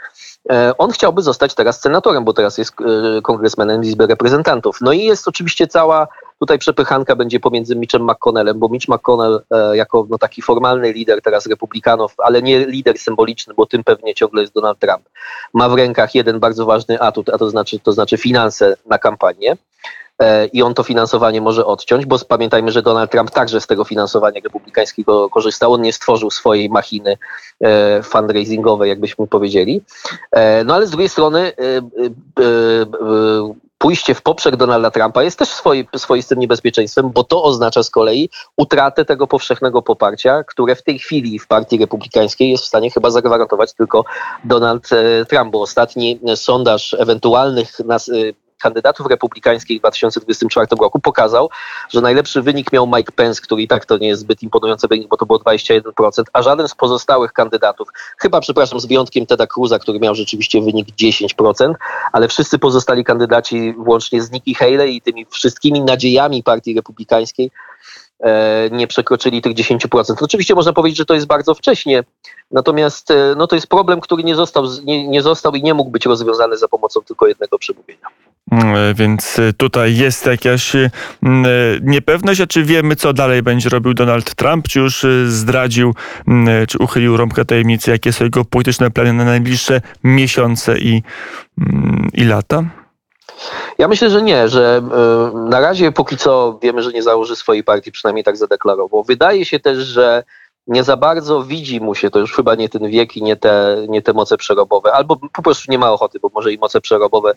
E, 0.51 0.73
on 0.79 0.91
chciałby 0.91 1.23
zostać 1.23 1.55
teraz 1.55 1.81
senatorem, 1.81 2.25
bo 2.25 2.33
teraz 2.33 2.59
jest 2.59 2.73
kongresmenem 3.23 3.83
Izby 3.83 4.07
Reprezentantów. 4.07 4.79
No 4.81 4.93
i 4.93 5.05
jest 5.05 5.29
oczywiście 5.29 5.67
cała 5.67 6.09
tutaj 6.43 6.59
przepychanka 6.59 7.17
będzie 7.17 7.41
pomiędzy 7.41 7.77
Mitchem 7.77 8.11
McConnellem, 8.11 8.59
bo 8.59 8.69
Mitch 8.69 8.89
McConnell 8.89 9.43
e, 9.51 9.77
jako 9.77 10.07
no, 10.11 10.19
taki 10.19 10.43
formalny 10.43 10.93
lider 10.93 11.23
teraz 11.23 11.47
republikanów, 11.47 12.15
ale 12.19 12.43
nie 12.43 12.67
lider 12.67 12.99
symboliczny, 12.99 13.55
bo 13.55 13.67
tym 13.67 13.85
pewnie 13.85 14.15
ciągle 14.15 14.41
jest 14.41 14.55
Donald 14.55 14.79
Trump, 14.79 15.09
ma 15.55 15.69
w 15.69 15.75
rękach 15.75 16.15
jeden 16.15 16.41
bardzo 16.41 16.67
ważny 16.67 17.01
atut, 17.01 17.29
a 17.29 17.39
to 17.39 17.51
znaczy, 17.51 17.79
to 17.79 17.93
znaczy 17.93 18.17
finanse 18.17 18.77
na 18.87 18.99
kampanię 18.99 19.57
i 20.53 20.63
on 20.63 20.75
to 20.75 20.83
finansowanie 20.83 21.41
może 21.41 21.67
odciąć, 21.67 22.07
bo 22.07 22.19
pamiętajmy, 22.19 22.73
że 22.73 22.83
Donald 22.83 23.11
Trump 23.11 23.31
także 23.31 23.61
z 23.61 23.67
tego 23.67 23.85
finansowania 23.85 24.41
republikańskiego 24.45 25.31
korzystał. 25.31 25.73
On 25.73 25.83
nie 25.83 25.93
stworzył 25.93 26.31
swojej 26.31 26.71
machiny 26.71 27.19
fundraisingowej, 28.03 28.89
jakbyśmy 28.89 29.27
powiedzieli. 29.27 29.83
No 30.65 30.75
ale 30.75 30.87
z 30.87 30.91
drugiej 30.91 31.09
strony 31.09 31.53
pójście 33.83 34.15
w 34.15 34.23
poprzek 34.23 34.57
Donalda 34.57 34.91
Trumpa 34.91 35.23
jest 35.23 35.39
też 35.39 35.49
swoi, 35.49 35.89
swoistym 35.97 36.39
niebezpieczeństwem, 36.39 37.11
bo 37.11 37.25
to 37.25 37.43
oznacza 37.43 37.83
z 37.83 37.91
kolei 37.91 38.31
utratę 38.57 39.05
tego 39.05 39.27
powszechnego 39.27 39.83
poparcia, 39.83 40.45
które 40.45 40.77
w 40.77 40.83
tej 40.83 40.99
chwili 40.99 41.39
w 41.39 41.47
partii 41.47 41.79
republikańskiej 41.79 42.51
jest 42.51 42.65
w 42.65 42.67
stanie 42.67 42.91
chyba 42.91 43.11
zagwarantować 43.11 43.75
tylko 43.75 44.05
Donald 44.45 44.89
Trump, 45.29 45.53
bo 45.53 45.61
ostatni 45.61 46.21
sondaż 46.35 46.95
ewentualnych 46.99 47.79
nas, 47.79 48.11
kandydatów 48.63 49.07
republikańskich 49.07 49.79
w 49.79 49.81
2024 49.81 50.67
roku 50.81 51.01
pokazał, 51.01 51.51
że 51.91 52.01
najlepszy 52.01 52.43
wynik 52.43 52.73
miał 52.73 52.87
Mike 52.87 53.13
Pence, 53.13 53.43
który 53.43 53.63
i 53.63 53.69
tak 53.69 53.87
to 53.87 53.99
nie 53.99 54.09
jest 54.09 54.21
zbyt 54.21 54.43
imponujący 54.43 54.89
wynik, 54.89 55.09
bo 55.09 55.17
to 55.17 55.27
było 55.27 55.39
21%, 55.39 56.23
a 56.33 56.43
żaden 56.43 56.69
z 56.69 56.75
pozostałych 56.75 57.33
kandydatów, 57.33 57.89
chyba 58.19 58.41
przepraszam, 58.41 58.81
z 58.81 58.87
wyjątkiem 58.87 59.27
Teda 59.27 59.47
Cruza, 59.47 59.79
który 59.79 60.01
miał 60.01 60.15
rzeczywiście 60.15 60.63
wynik 60.63 60.89
10%, 60.89 61.75
ale 62.13 62.29
wszyscy 62.29 62.59
pozostali 62.59 63.05
kandydaci, 63.05 63.75
włącznie 63.79 64.23
z 64.23 64.31
Nikki 64.31 64.55
Haley 64.55 64.97
i 64.97 65.01
tymi 65.01 65.27
wszystkimi 65.27 65.81
nadziejami 65.81 66.43
partii 66.43 66.75
republikańskiej, 66.75 67.51
nie 68.71 68.87
przekroczyli 68.87 69.43
tych 69.43 69.55
10%. 69.55 70.15
Oczywiście 70.21 70.55
można 70.55 70.73
powiedzieć, 70.73 70.99
że 70.99 71.05
to 71.05 71.15
jest 71.15 71.27
bardzo 71.27 71.55
wcześnie, 71.55 72.05
natomiast 72.51 73.11
e, 73.11 73.35
no, 73.37 73.47
to 73.47 73.55
jest 73.55 73.67
problem, 73.67 74.01
który 74.01 74.25
nie 74.25 74.35
został, 74.35 74.65
nie, 74.85 75.09
nie 75.09 75.23
został 75.23 75.55
i 75.55 75.63
nie 75.63 75.75
mógł 75.75 75.91
być 75.91 76.07
rozwiązany 76.07 76.57
za 76.57 76.69
pomocą 76.69 77.01
tylko 77.01 77.27
jednego 77.27 77.59
przemówienia. 77.59 78.07
Mm, 78.51 78.95
więc 78.95 79.39
y, 79.39 79.53
tutaj 79.53 79.97
jest 79.97 80.27
jakaś 80.27 80.73
mm, 80.77 81.47
niepewność, 81.83 82.41
a 82.41 82.47
czy 82.47 82.65
wiemy, 82.65 82.97
co 82.97 83.13
dalej 83.13 83.43
będzie 83.43 83.69
robił 83.69 83.95
Donald 83.95 84.35
Trump? 84.35 84.69
Czy 84.69 84.79
już 84.79 85.07
zdradził, 85.27 85.95
mm, 86.29 86.67
czy 86.67 86.79
uchylił 86.79 87.17
rąbkę 87.17 87.45
tajemnicy, 87.45 87.91
jakie 87.91 88.13
są 88.13 88.25
jego 88.25 88.45
polityczne 88.45 88.91
plany 88.91 89.13
na 89.13 89.25
najbliższe 89.25 89.81
miesiące 90.05 90.79
i, 90.79 91.03
i 92.13 92.25
lata? 92.25 92.82
Ja 93.79 93.89
myślę, 93.89 94.11
że 94.11 94.23
nie, 94.23 94.49
że 94.49 94.83
na 95.35 95.61
razie 95.61 95.93
póki 95.93 96.17
co 96.17 96.59
wiemy, 96.63 96.83
że 96.83 96.93
nie 96.93 97.03
założy 97.03 97.37
swojej 97.37 97.65
partii, 97.65 97.93
przynajmniej 97.93 98.25
tak 98.25 98.37
zadeklarował. 98.37 99.03
Wydaje 99.03 99.45
się 99.45 99.61
też, 99.61 99.79
że 99.79 100.25
nie 100.67 100.85
za 100.85 100.97
bardzo 100.97 101.43
widzi 101.43 101.81
mu 101.81 101.95
się, 101.95 102.11
to 102.11 102.19
już 102.19 102.35
chyba 102.35 102.55
nie 102.55 102.69
ten 102.69 102.89
wiek 102.89 103.17
i 103.17 103.23
nie 103.23 103.37
te, 103.37 103.77
nie 103.89 104.03
te 104.03 104.13
moce 104.13 104.37
przerobowe, 104.37 104.93
albo 104.93 105.17
po 105.17 105.43
prostu 105.43 105.73
nie 105.73 105.79
ma 105.79 105.93
ochoty, 105.93 106.21
bo 106.21 106.31
może 106.35 106.53
i 106.53 106.59
moce 106.59 106.81
przerobowe 106.81 107.35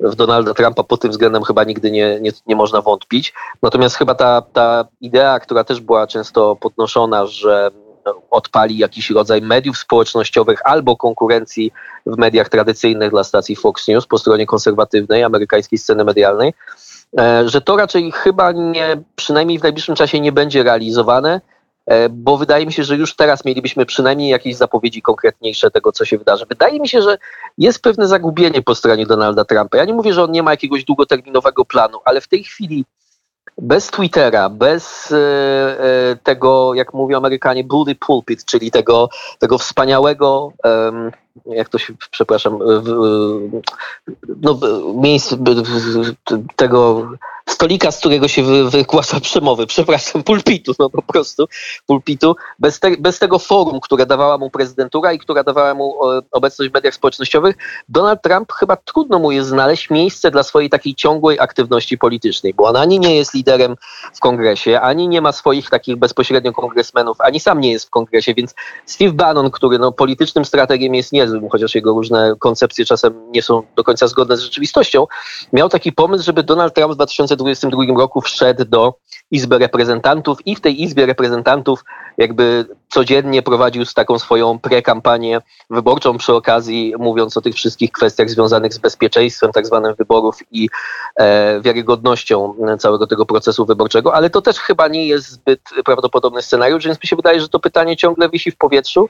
w 0.00 0.14
Donalda 0.14 0.54
Trumpa 0.54 0.82
pod 0.82 1.00
tym 1.00 1.10
względem 1.10 1.42
chyba 1.42 1.64
nigdy 1.64 1.90
nie, 1.90 2.20
nie, 2.20 2.30
nie 2.46 2.56
można 2.56 2.82
wątpić. 2.82 3.34
Natomiast 3.62 3.96
chyba 3.96 4.14
ta, 4.14 4.42
ta 4.42 4.84
idea, 5.00 5.40
która 5.40 5.64
też 5.64 5.80
była 5.80 6.06
często 6.06 6.56
podnoszona, 6.56 7.26
że 7.26 7.70
odpali 8.30 8.78
jakiś 8.78 9.10
rodzaj 9.10 9.42
mediów 9.42 9.78
społecznościowych 9.78 10.60
albo 10.64 10.96
konkurencji 10.96 11.72
w 12.06 12.18
mediach 12.18 12.48
tradycyjnych 12.48 13.10
dla 13.10 13.24
stacji 13.24 13.56
Fox 13.56 13.88
News 13.88 14.06
po 14.06 14.18
stronie 14.18 14.46
konserwatywnej 14.46 15.24
amerykańskiej 15.24 15.78
sceny 15.78 16.04
medialnej, 16.04 16.54
e, 17.18 17.48
że 17.48 17.60
to 17.60 17.76
raczej 17.76 18.12
chyba 18.12 18.52
nie, 18.52 19.02
przynajmniej 19.16 19.58
w 19.58 19.62
najbliższym 19.62 19.94
czasie 19.94 20.20
nie 20.20 20.32
będzie 20.32 20.62
realizowane. 20.62 21.40
E, 21.86 22.08
bo 22.08 22.36
wydaje 22.36 22.66
mi 22.66 22.72
się, 22.72 22.84
że 22.84 22.96
już 22.96 23.16
teraz 23.16 23.44
mielibyśmy 23.44 23.86
przynajmniej 23.86 24.30
jakieś 24.30 24.56
zapowiedzi 24.56 25.02
konkretniejsze 25.02 25.70
tego, 25.70 25.92
co 25.92 26.04
się 26.04 26.18
wydarzy. 26.18 26.46
Wydaje 26.48 26.80
mi 26.80 26.88
się, 26.88 27.02
że 27.02 27.18
jest 27.58 27.82
pewne 27.82 28.08
zagubienie 28.08 28.62
po 28.62 28.74
stronie 28.74 29.06
Donalda 29.06 29.44
Trumpa. 29.44 29.78
Ja 29.78 29.84
nie 29.84 29.94
mówię, 29.94 30.12
że 30.12 30.22
on 30.24 30.30
nie 30.32 30.42
ma 30.42 30.50
jakiegoś 30.50 30.84
długoterminowego 30.84 31.64
planu, 31.64 31.98
ale 32.04 32.20
w 32.20 32.28
tej 32.28 32.44
chwili 32.44 32.84
bez 33.58 33.86
Twittera, 33.86 34.48
bez 34.48 35.12
e, 35.12 35.16
e, 35.16 36.16
tego, 36.16 36.74
jak 36.74 36.94
mówią 36.94 37.16
Amerykanie, 37.16 37.64
bully 37.64 37.94
pulpit, 37.94 38.44
czyli 38.44 38.70
tego, 38.70 39.08
tego 39.38 39.58
wspaniałego, 39.58 40.52
jak 41.46 41.68
to 41.68 41.78
się, 41.78 41.94
przepraszam, 42.10 42.58
no, 44.42 44.58
miejsc, 44.94 45.34
tego 46.56 47.08
stolika, 47.48 47.90
z 47.90 47.98
którego 47.98 48.28
się 48.28 48.42
wy, 48.42 48.70
wygłasza 48.70 49.20
przemowy, 49.20 49.66
przepraszam, 49.76 50.22
pulpitu, 50.22 50.72
no 50.78 50.90
po 50.90 51.02
prostu, 51.02 51.48
pulpitu, 51.86 52.36
bez, 52.58 52.80
te, 52.80 52.90
bez 52.96 53.18
tego 53.18 53.38
forum, 53.38 53.80
które 53.80 54.06
dawała 54.06 54.38
mu 54.38 54.50
prezydentura 54.50 55.12
i 55.12 55.18
która 55.18 55.44
dawała 55.44 55.74
mu 55.74 55.94
obecność 56.30 56.70
w 56.70 56.74
mediach 56.74 56.94
społecznościowych, 56.94 57.56
Donald 57.88 58.22
Trump 58.22 58.52
chyba 58.52 58.76
trudno 58.76 59.18
mu 59.18 59.32
jest 59.32 59.48
znaleźć 59.48 59.90
miejsce 59.90 60.30
dla 60.30 60.42
swojej 60.42 60.70
takiej 60.70 60.94
ciągłej 60.94 61.40
aktywności 61.40 61.98
politycznej, 61.98 62.54
bo 62.54 62.64
on 62.64 62.76
ani 62.76 62.98
nie 62.98 63.16
jest 63.16 63.34
liderem 63.34 63.76
w 64.14 64.20
kongresie, 64.20 64.80
ani 64.80 65.08
nie 65.08 65.20
ma 65.20 65.32
swoich 65.32 65.70
takich 65.70 65.96
bezpośrednio 65.96 66.52
kongresmenów, 66.52 67.20
ani 67.20 67.40
sam 67.40 67.60
nie 67.60 67.72
jest 67.72 67.86
w 67.86 67.90
kongresie, 67.90 68.34
więc 68.34 68.54
Steve 68.86 69.12
Bannon, 69.12 69.50
który 69.50 69.78
no, 69.78 69.92
politycznym 69.92 70.44
strategiem 70.44 70.94
jest 70.94 71.12
niezłym, 71.28 71.50
chociaż 71.50 71.74
jego 71.74 71.90
różne 71.90 72.34
koncepcje 72.38 72.84
czasem 72.84 73.30
nie 73.30 73.42
są 73.42 73.62
do 73.76 73.84
końca 73.84 74.06
zgodne 74.06 74.36
z 74.36 74.40
rzeczywistością, 74.40 75.06
miał 75.52 75.68
taki 75.68 75.92
pomysł, 75.92 76.24
żeby 76.24 76.42
Donald 76.42 76.74
Trump 76.74 76.92
w 76.92 76.96
2000 76.96 77.28
2022 77.36 78.00
roku 78.00 78.20
wszedł 78.20 78.64
do 78.64 78.94
Izby 79.30 79.58
Reprezentantów 79.58 80.46
i 80.46 80.56
w 80.56 80.60
tej 80.60 80.82
Izbie 80.82 81.06
Reprezentantów 81.06 81.84
jakby 82.18 82.66
codziennie 82.88 83.42
prowadził 83.42 83.84
taką 83.94 84.18
swoją 84.18 84.58
prekampanię 84.58 85.40
wyborczą 85.70 86.18
przy 86.18 86.34
okazji, 86.34 86.94
mówiąc 86.98 87.36
o 87.36 87.40
tych 87.40 87.54
wszystkich 87.54 87.92
kwestiach 87.92 88.30
związanych 88.30 88.74
z 88.74 88.78
bezpieczeństwem 88.78 89.52
tak 89.52 89.66
zwanym 89.66 89.94
wyborów 89.94 90.38
i 90.50 90.68
e, 91.16 91.60
wiarygodnością 91.60 92.54
całego 92.78 93.06
tego 93.06 93.26
procesu 93.26 93.66
wyborczego, 93.66 94.14
ale 94.14 94.30
to 94.30 94.42
też 94.42 94.58
chyba 94.58 94.88
nie 94.88 95.06
jest 95.06 95.30
zbyt 95.30 95.60
prawdopodobny 95.84 96.42
scenariusz, 96.42 96.84
więc 96.84 97.02
mi 97.02 97.08
się 97.08 97.16
wydaje, 97.16 97.40
że 97.40 97.48
to 97.48 97.60
pytanie 97.60 97.96
ciągle 97.96 98.28
wisi 98.28 98.50
w 98.50 98.56
powietrzu. 98.56 99.08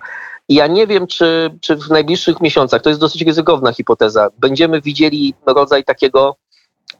I 0.48 0.54
ja 0.54 0.66
nie 0.66 0.86
wiem, 0.86 1.06
czy, 1.06 1.50
czy 1.60 1.76
w 1.76 1.90
najbliższych 2.08 2.40
miesiącach, 2.40 2.82
to 2.82 2.90
jest 2.90 3.00
dosyć 3.00 3.22
ryzykowna 3.22 3.72
hipoteza, 3.72 4.28
będziemy 4.38 4.80
widzieli 4.80 5.34
rodzaj 5.46 5.84
takiego 5.84 6.36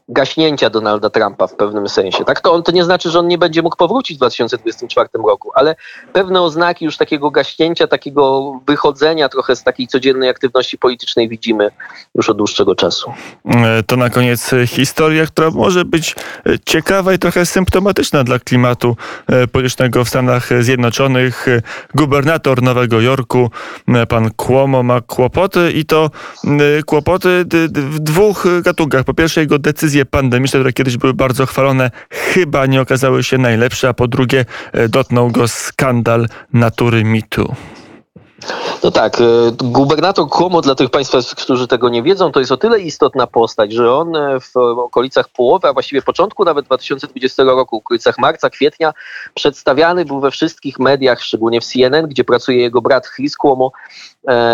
gaśnięcia 0.09 0.69
Donalda 0.69 1.09
Trumpa 1.09 1.47
w 1.47 1.55
pewnym 1.55 1.89
sensie. 1.89 2.25
Tak, 2.25 2.41
to, 2.41 2.53
on, 2.53 2.63
to 2.63 2.71
nie 2.71 2.83
znaczy, 2.83 3.09
że 3.09 3.19
on 3.19 3.27
nie 3.27 3.37
będzie 3.37 3.61
mógł 3.61 3.75
powrócić 3.75 4.17
w 4.17 4.19
2024 4.19 5.09
roku, 5.27 5.51
ale 5.55 5.75
pewne 6.13 6.41
oznaki 6.41 6.85
już 6.85 6.97
takiego 6.97 7.31
gaśnięcia, 7.31 7.87
takiego 7.87 8.51
wychodzenia 8.67 9.29
trochę 9.29 9.55
z 9.55 9.63
takiej 9.63 9.87
codziennej 9.87 10.29
aktywności 10.29 10.77
politycznej 10.77 11.29
widzimy 11.29 11.69
już 12.15 12.29
od 12.29 12.37
dłuższego 12.37 12.75
czasu. 12.75 13.13
E, 13.45 13.83
to 13.83 13.95
na 13.95 14.09
koniec 14.09 14.51
historia, 14.67 15.25
która 15.25 15.51
może 15.51 15.85
być 15.85 16.15
e, 16.45 16.59
ciekawa 16.65 17.13
i 17.13 17.19
trochę 17.19 17.45
symptomatyczna 17.45 18.23
dla 18.23 18.39
klimatu 18.39 18.95
e, 19.27 19.47
politycznego 19.47 20.05
w 20.05 20.09
Stanach 20.09 20.49
Zjednoczonych. 20.63 21.45
Gubernator 21.95 22.61
Nowego 22.61 23.01
Jorku, 23.01 23.51
pan 24.09 24.31
Cuomo 24.37 24.83
ma 24.83 25.01
kłopoty 25.01 25.71
i 25.71 25.85
to 25.85 26.09
kłopoty 26.85 27.45
w 27.73 27.99
dwóch 27.99 28.47
gatunkach. 28.61 29.03
Po 29.03 29.13
pierwsze 29.13 29.41
jego 29.41 29.59
decyzje 29.59 29.98
decyzje 29.99 30.05
pandemiczne, 30.05 30.59
które 30.59 30.73
kiedyś 30.73 30.97
były 30.97 31.13
bardzo 31.13 31.45
chwalone, 31.45 31.91
chyba 32.09 32.65
nie 32.65 32.81
okazały 32.81 33.23
się 33.23 33.37
najlepsze, 33.37 33.89
a 33.89 33.93
po 33.93 34.07
drugie 34.07 34.45
e, 34.73 34.89
dotknął 34.89 35.31
go 35.31 35.47
skandal 35.47 36.27
natury 36.53 37.03
mitu. 37.03 37.55
No 38.83 38.91
tak, 38.91 39.21
e, 39.21 39.23
gubernator 39.57 40.29
Cuomo, 40.29 40.61
dla 40.61 40.75
tych 40.75 40.89
Państwa, 40.89 41.17
którzy 41.37 41.67
tego 41.67 41.89
nie 41.89 42.03
wiedzą, 42.03 42.31
to 42.31 42.39
jest 42.39 42.51
o 42.51 42.57
tyle 42.57 42.79
istotna 42.79 43.27
postać, 43.27 43.73
że 43.73 43.93
on 43.93 44.15
e, 44.15 44.39
w 44.39 44.57
okolicach 44.57 45.29
połowy, 45.29 45.67
a 45.67 45.73
właściwie 45.73 46.01
początku 46.01 46.45
nawet 46.45 46.65
2020 46.65 47.43
roku, 47.43 47.77
w 47.77 47.81
okolicach 47.81 48.17
marca, 48.17 48.49
kwietnia, 48.49 48.93
przedstawiany 49.33 50.05
był 50.05 50.19
we 50.19 50.31
wszystkich 50.31 50.79
mediach, 50.79 51.21
szczególnie 51.21 51.61
w 51.61 51.65
CNN, 51.65 52.07
gdzie 52.07 52.23
pracuje 52.23 52.57
jego 52.57 52.81
brat 52.81 53.09
Chris 53.15 53.35
Cuomo, 53.35 53.71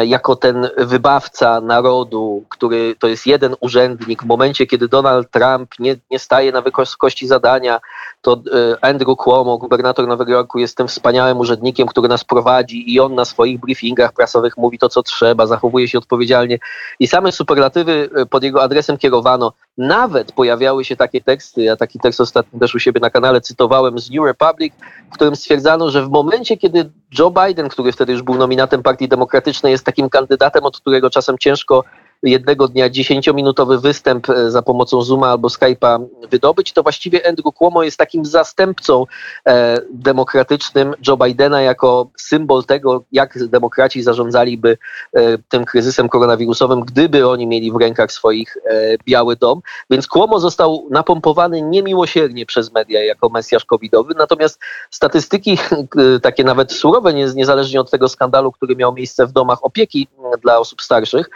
jako 0.06 0.36
ten 0.36 0.70
wybawca 0.78 1.62
narodu, 1.62 2.44
który 2.50 2.96
to 3.00 3.08
jest 3.08 3.28
jeden 3.28 3.56
urzędnik, 3.60 4.24
w 4.24 4.26
momencie, 4.26 4.66
kiedy 4.66 4.88
Donald 4.88 5.32
Trump 5.32 5.70
nie, 5.80 5.96
nie 6.12 6.20
staje 6.20 6.52
na 6.52 6.62
wysokości 6.62 7.28
zadania, 7.28 7.80
to 8.22 8.34
e, 8.34 8.86
Andrew 8.86 9.18
Cuomo, 9.18 9.58
gubernator 9.58 10.08
Nowego 10.08 10.32
Jorku, 10.32 10.60
jest 10.60 10.78
tym 10.78 10.88
wspaniałym 10.88 11.38
urzędnikiem, 11.38 11.88
który 11.88 12.08
nas 12.08 12.24
prowadzi 12.24 12.94
i 12.94 13.00
on 13.00 13.16
na 13.16 13.26
swoich 13.26 13.60
briefingach 13.60 14.14
prasowych 14.14 14.58
mówi 14.58 14.80
to, 14.80 14.90
co 14.90 15.04
trzeba, 15.04 15.48
zachowuje 15.48 15.88
się 15.88 15.98
odpowiedzialnie 15.98 16.60
i 17.00 17.08
same 17.08 17.32
superlatywy 17.32 18.10
e, 18.16 18.26
pod 18.26 18.44
jego 18.44 18.64
adresem 18.64 18.98
kierowano. 18.98 19.54
Nawet 19.78 20.32
pojawiały 20.32 20.86
się 20.86 20.96
takie 20.96 21.22
teksty, 21.22 21.64
ja 21.64 21.76
taki 21.76 22.00
tekst 22.00 22.22
ostatnio 22.22 22.60
też 22.60 22.76
u 22.76 22.80
siebie 22.80 23.00
na 23.00 23.10
kanale 23.10 23.42
cytowałem 23.42 24.00
z 24.00 24.10
New 24.10 24.26
Republic, 24.26 24.74
w 25.12 25.14
którym 25.14 25.36
stwierdzano, 25.36 25.90
że 25.90 26.06
w 26.06 26.10
momencie, 26.10 26.58
kiedy 26.58 26.92
Joe 27.20 27.32
Biden, 27.32 27.70
który 27.70 27.92
wtedy 27.92 28.12
już 28.12 28.22
był 28.22 28.36
nominatem 28.36 28.84
Partii 28.84 29.08
Demokratycznej, 29.08 29.72
jest 29.72 29.86
takim 29.86 30.10
kandydatem, 30.10 30.64
od 30.64 30.80
którego 30.80 31.10
czasem 31.10 31.38
ciężko 31.38 31.84
jednego 32.26 32.68
dnia 32.68 32.90
dziesięciominutowy 32.90 33.80
występ 33.80 34.30
e, 34.30 34.52
za 34.52 34.62
pomocą 34.62 35.02
Zooma 35.02 35.28
albo 35.28 35.48
Skype'a 35.48 36.06
wydobyć, 36.32 36.74
to 36.74 36.84
właściwie 36.84 37.28
Andrew 37.28 37.56
Cuomo 37.56 37.84
jest 37.84 37.98
takim 37.98 38.26
zastępcą 38.26 39.06
e, 39.48 39.82
demokratycznym 39.90 40.94
Joe 41.08 41.18
Bidena 41.18 41.62
jako 41.62 42.10
symbol 42.18 42.64
tego, 42.64 43.04
jak 43.12 43.48
demokraci 43.48 44.04
zarządzaliby 44.04 44.78
e, 45.14 45.38
tym 45.38 45.66
kryzysem 45.66 46.10
koronawirusowym, 46.10 46.82
gdyby 46.82 47.28
oni 47.28 47.48
mieli 47.48 47.72
w 47.72 47.76
rękach 47.76 48.12
swoich 48.12 48.58
e, 48.58 48.98
Biały 49.06 49.36
Dom. 49.36 49.62
Więc 49.90 50.08
Cuomo 50.08 50.40
został 50.40 50.88
napompowany 50.92 51.62
niemiłosiernie 51.62 52.46
przez 52.46 52.74
media 52.74 53.04
jako 53.04 53.30
mesjasz 53.30 53.66
covidowy, 53.66 54.14
natomiast 54.18 54.60
statystyki 54.92 55.58
e, 55.72 56.20
takie 56.20 56.44
nawet 56.44 56.72
surowe, 56.72 57.14
niezależnie 57.14 57.82
od 57.82 57.92
tego 57.92 58.10
skandalu, 58.10 58.52
który 58.52 58.76
miał 58.76 58.94
miejsce 58.94 59.28
w 59.28 59.32
domach 59.32 59.64
opieki 59.66 60.08
dla 60.42 60.60
osób 60.60 60.82
starszych, 60.82 61.30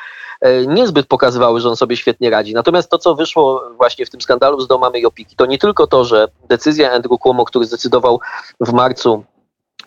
niezbyt 0.68 1.08
pokazywały, 1.08 1.62
że 1.62 1.70
on 1.70 1.76
sobie 1.76 1.98
świetnie 1.98 2.30
radzi. 2.30 2.54
Natomiast 2.54 2.90
to, 2.90 2.98
co 2.98 3.16
wyszło 3.16 3.64
właśnie 3.78 4.06
w 4.06 4.10
tym 4.10 4.22
skandalu 4.22 4.62
z 4.62 4.68
domami 4.68 5.04
i 5.18 5.36
to 5.36 5.46
nie 5.46 5.58
tylko 5.58 5.88
to, 5.88 6.06
że 6.06 6.28
decyzja 6.50 6.92
Andrew 6.92 7.20
Cuomo, 7.20 7.46
który 7.46 7.66
zdecydował 7.66 8.20
w 8.60 8.74
marcu 8.74 9.24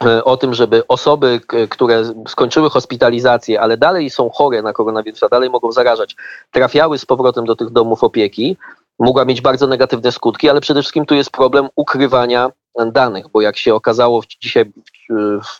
e, 0.04 0.24
o 0.24 0.36
tym, 0.36 0.54
żeby 0.54 0.86
osoby, 0.86 1.40
które 1.70 2.02
skończyły 2.28 2.70
hospitalizację, 2.70 3.60
ale 3.60 3.76
dalej 3.76 4.10
są 4.10 4.30
chore 4.30 4.62
na 4.62 4.72
koronawirusa, 4.72 5.28
dalej 5.28 5.50
mogą 5.50 5.72
zarażać, 5.72 6.16
trafiały 6.50 6.98
z 6.98 7.06
powrotem 7.06 7.44
do 7.44 7.56
tych 7.56 7.70
domów 7.70 8.04
opieki, 8.04 8.56
mogła 9.02 9.24
mieć 9.24 9.40
bardzo 9.40 9.66
negatywne 9.66 10.12
skutki, 10.12 10.48
ale 10.48 10.60
przede 10.60 10.80
wszystkim 10.80 11.06
tu 11.06 11.14
jest 11.14 11.30
problem 11.30 11.68
ukrywania 11.76 12.50
danych, 12.92 13.28
bo 13.32 13.40
jak 13.40 13.56
się 13.56 13.74
okazało, 13.74 14.22
dzisiaj, 14.40 14.72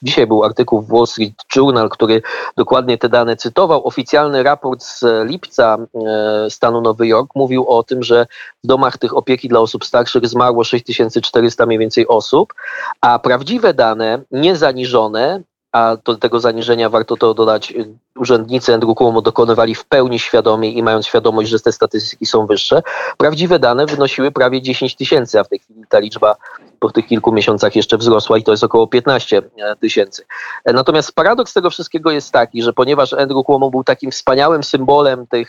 dzisiaj 0.02 0.26
był 0.26 0.44
artykuł 0.44 0.82
w 0.82 0.88
Wall 0.88 1.06
Street 1.06 1.34
Journal, 1.56 1.88
który 1.88 2.22
dokładnie 2.56 2.98
te 2.98 3.08
dane 3.08 3.36
cytował. 3.36 3.86
Oficjalny 3.86 4.42
raport 4.42 4.82
z 4.82 5.04
lipca 5.28 5.78
e, 6.06 6.50
stanu 6.50 6.80
Nowy 6.80 7.06
Jork 7.06 7.30
mówił 7.34 7.68
o 7.68 7.82
tym, 7.82 8.02
że 8.02 8.26
w 8.64 8.66
domach 8.66 8.98
tych 8.98 9.16
opieki 9.16 9.48
dla 9.48 9.60
osób 9.60 9.84
starszych 9.84 10.26
zmarło 10.26 10.64
6400 10.64 11.66
mniej 11.66 11.78
więcej 11.78 12.08
osób, 12.08 12.54
a 13.00 13.18
prawdziwe 13.18 13.74
dane, 13.74 14.22
niezaniżone, 14.30 15.42
a 15.72 15.96
do 16.04 16.16
tego 16.16 16.40
zaniżenia 16.40 16.88
warto 16.90 17.16
to 17.16 17.34
dodać, 17.34 17.74
urzędnicy 18.16 18.74
Andrew 18.74 18.94
Cuomo 18.94 19.22
dokonywali 19.22 19.74
w 19.74 19.84
pełni 19.84 20.18
świadomie 20.18 20.70
i 20.70 20.82
mając 20.82 21.06
świadomość, 21.06 21.50
że 21.50 21.60
te 21.60 21.72
statystyki 21.72 22.26
są 22.26 22.46
wyższe. 22.46 22.82
Prawdziwe 23.16 23.58
dane 23.58 23.86
wynosiły 23.86 24.30
prawie 24.30 24.62
10 24.62 24.96
tysięcy, 24.96 25.40
a 25.40 25.44
w 25.44 25.48
tej 25.48 25.58
chwili 25.58 25.84
ta 25.88 25.98
liczba 25.98 26.36
po 26.82 26.90
tych 26.90 27.06
kilku 27.06 27.32
miesiącach 27.32 27.76
jeszcze 27.76 27.98
wzrosła 27.98 28.38
i 28.38 28.42
to 28.42 28.50
jest 28.50 28.64
około 28.64 28.86
15 28.86 29.38
e, 29.38 29.76
tysięcy. 29.76 30.24
E, 30.64 30.72
natomiast 30.72 31.14
paradoks 31.14 31.52
tego 31.52 31.70
wszystkiego 31.70 32.10
jest 32.10 32.32
taki, 32.32 32.62
że 32.62 32.72
ponieważ 32.72 33.12
Andrew 33.12 33.46
Cuomo 33.46 33.70
był 33.70 33.84
takim 33.84 34.10
wspaniałym 34.10 34.62
symbolem 34.64 35.26
tej, 35.26 35.46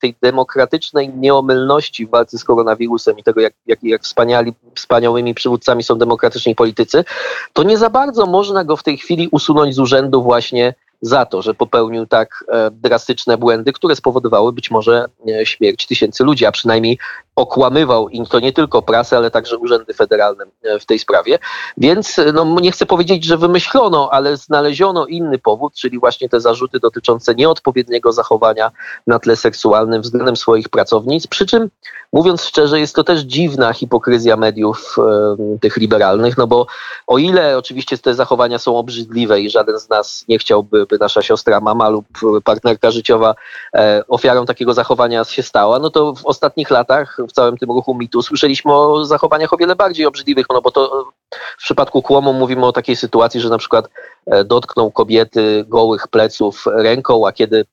tej 0.00 0.14
demokratycznej 0.22 1.08
nieomylności 1.08 2.06
w 2.06 2.10
walce 2.10 2.38
z 2.38 2.44
koronawirusem 2.44 3.18
i 3.18 3.22
tego, 3.22 3.40
jak, 3.40 3.52
jak, 3.66 3.82
jak 3.82 4.02
wspaniali, 4.02 4.54
wspaniałymi 4.74 5.34
przywódcami 5.34 5.82
są 5.82 5.98
demokratyczni 5.98 6.54
politycy, 6.54 7.04
to 7.52 7.62
nie 7.62 7.78
za 7.78 7.90
bardzo 7.90 8.26
można 8.26 8.64
go 8.64 8.76
w 8.76 8.82
tej 8.82 8.98
chwili 8.98 9.28
usunąć 9.32 9.74
z 9.74 9.78
urzędu 9.78 10.22
właśnie 10.22 10.74
za 11.00 11.26
to, 11.26 11.42
że 11.42 11.54
popełnił 11.54 12.06
tak 12.06 12.44
e, 12.48 12.70
drastyczne 12.70 13.38
błędy, 13.38 13.72
które 13.72 13.96
spowodowały 13.96 14.52
być 14.52 14.70
może 14.70 15.04
śmierć 15.44 15.86
tysięcy 15.86 16.24
ludzi, 16.24 16.46
a 16.46 16.52
przynajmniej 16.52 16.98
okłamywał 17.38 18.08
i 18.08 18.26
to 18.26 18.40
nie 18.40 18.52
tylko 18.52 18.82
prasę, 18.82 19.16
ale 19.16 19.30
także 19.30 19.58
urzędy 19.58 19.94
federalne 19.94 20.44
e, 20.62 20.78
w 20.78 20.86
tej 20.86 20.98
sprawie. 20.98 21.38
Więc 21.76 22.20
no, 22.34 22.56
nie 22.60 22.72
chcę 22.72 22.86
powiedzieć, 22.86 23.24
że 23.24 23.36
wymyślono, 23.36 24.08
ale 24.12 24.36
znaleziono 24.36 25.06
inny 25.06 25.38
powód, 25.38 25.74
czyli 25.74 25.98
właśnie 25.98 26.28
te 26.28 26.40
zarzuty 26.40 26.80
dotyczące 26.80 27.34
nieodpowiedniego 27.34 28.12
zachowania 28.12 28.70
na 29.06 29.18
tle 29.18 29.36
seksualnym 29.36 30.02
względem 30.02 30.36
swoich 30.36 30.68
pracownic. 30.68 31.26
Przy 31.26 31.46
czym, 31.46 31.70
mówiąc 32.12 32.44
szczerze, 32.44 32.80
jest 32.80 32.94
to 32.94 33.04
też 33.04 33.20
dziwna 33.20 33.72
hipokryzja 33.72 34.36
mediów 34.36 34.96
e, 34.98 35.58
tych 35.58 35.76
liberalnych, 35.76 36.38
no 36.38 36.46
bo 36.46 36.66
o 37.06 37.18
ile 37.18 37.58
oczywiście 37.58 37.98
te 37.98 38.14
zachowania 38.14 38.58
są 38.58 38.76
obrzydliwe 38.76 39.40
i 39.40 39.50
żaden 39.50 39.78
z 39.78 39.88
nas 39.88 40.24
nie 40.28 40.38
chciałby, 40.38 40.86
by 40.86 40.98
nasza 40.98 41.22
siostra, 41.22 41.60
mama 41.60 41.88
lub 41.88 42.06
partnerka 42.44 42.90
życiowa 42.90 43.34
e, 43.74 44.02
ofiarą 44.08 44.46
takiego 44.46 44.74
zachowania 44.74 45.24
się 45.24 45.42
stała, 45.42 45.78
no 45.78 45.90
to 45.90 46.14
w 46.14 46.26
ostatnich 46.26 46.70
latach 46.70 47.16
w 47.28 47.32
całym 47.32 47.56
tym 47.56 47.70
ruchu 47.70 47.94
mitu 47.94 48.22
słyszeliśmy 48.22 48.74
o 48.74 49.04
zachowaniach 49.04 49.52
o 49.52 49.56
wiele 49.56 49.76
bardziej 49.76 50.06
obrzydliwych, 50.06 50.46
no 50.50 50.62
bo 50.62 50.70
to 50.70 51.12
w 51.58 51.62
przypadku 51.62 52.02
kłomu 52.02 52.32
mówimy 52.32 52.66
o 52.66 52.72
takiej 52.72 52.96
sytuacji, 52.96 53.40
że 53.40 53.48
na 53.48 53.58
przykład 53.58 53.88
e, 54.26 54.44
dotknął 54.44 54.90
kobiety 54.90 55.64
gołych 55.68 56.08
pleców 56.08 56.64
ręką, 56.66 57.26
a 57.26 57.32
kiedy 57.32 57.64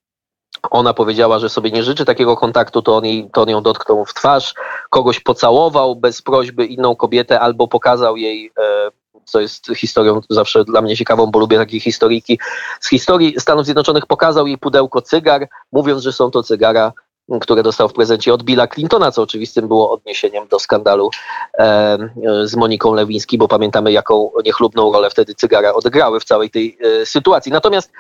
ona 0.72 0.94
powiedziała, 0.94 1.40
że 1.40 1.50
sobie 1.50 1.72
nie 1.72 1.84
życzy 1.84 2.06
takiego 2.06 2.38
kontaktu, 2.38 2.82
to 2.82 2.96
on, 2.96 3.06
jej, 3.06 3.30
to 3.34 3.42
on 3.42 3.50
ją 3.50 3.62
dotknął 3.62 4.06
w 4.06 4.14
twarz, 4.14 4.54
kogoś 4.90 5.20
pocałował 5.20 5.96
bez 5.96 6.22
prośby 6.22 6.66
inną 6.66 6.96
kobietę 6.96 7.40
albo 7.40 7.68
pokazał 7.68 8.18
jej 8.18 8.52
e, 8.58 8.92
co 9.26 9.40
jest 9.40 9.68
historią 9.76 10.22
zawsze 10.30 10.66
dla 10.66 10.82
mnie 10.82 10.98
ciekawą, 10.98 11.28
bo 11.28 11.40
lubię 11.40 11.58
takie 11.58 11.80
historyjki. 11.80 12.40
Z 12.80 12.90
historii 12.90 13.40
Stanów 13.40 13.66
Zjednoczonych 13.66 14.06
pokazał 14.06 14.48
jej 14.48 14.58
pudełko 14.58 15.02
cygar, 15.02 15.48
mówiąc, 15.72 16.04
że 16.04 16.14
są 16.14 16.32
to 16.32 16.44
cygara 16.44 16.94
które 17.42 17.64
dostał 17.64 17.90
w 17.90 17.94
prezencie 17.94 18.34
od 18.34 18.44
Billa 18.44 18.68
Clintona, 18.68 19.12
co 19.12 19.22
oczywistym 19.22 19.68
było 19.68 19.92
odniesieniem 19.92 20.48
do 20.48 20.60
skandalu 20.60 21.10
e, 21.58 21.98
z 22.44 22.56
Moniką 22.56 22.94
Lewiński, 22.94 23.38
bo 23.38 23.48
pamiętamy, 23.48 23.92
jaką 23.92 24.32
niechlubną 24.46 24.92
rolę 24.92 25.10
wtedy 25.10 25.36
cygara 25.36 25.74
odegrały 25.74 26.20
w 26.20 26.24
całej 26.24 26.50
tej 26.50 26.78
e, 27.02 27.06
sytuacji. 27.06 27.52
Natomiast 27.52 27.92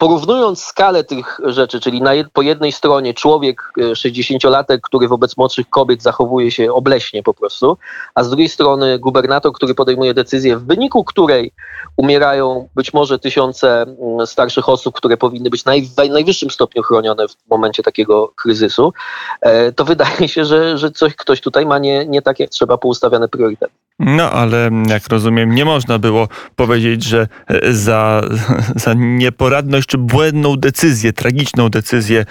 porównując 0.00 0.64
skalę 0.64 1.04
tych 1.04 1.40
rzeczy, 1.44 1.80
czyli 1.80 2.02
na, 2.02 2.10
po 2.32 2.42
jednej 2.42 2.72
stronie 2.72 3.14
człowiek 3.14 3.72
60-latek, 3.78 4.74
e, 4.74 4.78
który 4.78 5.08
wobec 5.08 5.36
młodszych 5.36 5.70
kobiet 5.70 6.02
zachowuje 6.02 6.50
się 6.50 6.72
obleśnie 6.72 7.22
po 7.22 7.34
prostu, 7.34 7.76
a 8.14 8.24
z 8.24 8.28
drugiej 8.28 8.48
strony 8.48 8.98
gubernator, 8.98 9.52
który 9.52 9.74
podejmuje 9.74 10.14
decyzję, 10.14 10.56
w 10.56 10.66
wyniku 10.66 11.04
której 11.04 11.52
umierają 11.96 12.68
być 12.74 12.92
może 12.92 13.18
tysiące 13.18 13.82
mm, 13.82 14.26
starszych 14.26 14.68
osób, 14.68 14.94
które 14.94 15.16
powinny 15.16 15.50
być 15.50 15.64
naj, 15.64 15.82
w 15.82 15.96
najwyższym 15.96 16.50
stopniu 16.50 16.82
chronione 16.82 17.28
w 17.28 17.50
momencie 17.50 17.82
takiego 17.82 18.32
kryzysu, 18.36 18.92
e, 19.40 19.72
to 19.72 19.84
wydaje 19.84 20.28
się, 20.28 20.44
że, 20.44 20.78
że 20.78 20.90
coś, 20.90 21.14
ktoś 21.14 21.40
tutaj 21.40 21.66
ma 21.66 21.78
nie, 21.78 22.06
nie 22.06 22.22
tak 22.22 22.40
jak 22.40 22.50
trzeba 22.50 22.78
poustawiane 22.78 23.28
priorytety. 23.28 23.74
No, 24.00 24.30
ale 24.30 24.70
jak 24.88 25.08
rozumiem, 25.08 25.54
nie 25.54 25.64
można 25.64 25.98
było 25.98 26.28
powiedzieć, 26.56 27.04
że 27.04 27.28
e, 27.48 27.72
za, 27.72 28.20
za 28.84 28.94
nieporadność 28.96 29.86
czy 29.88 29.98
błędną 29.98 30.56
decyzję, 30.56 31.12
tragiczną 31.12 31.68
decyzję 31.68 32.24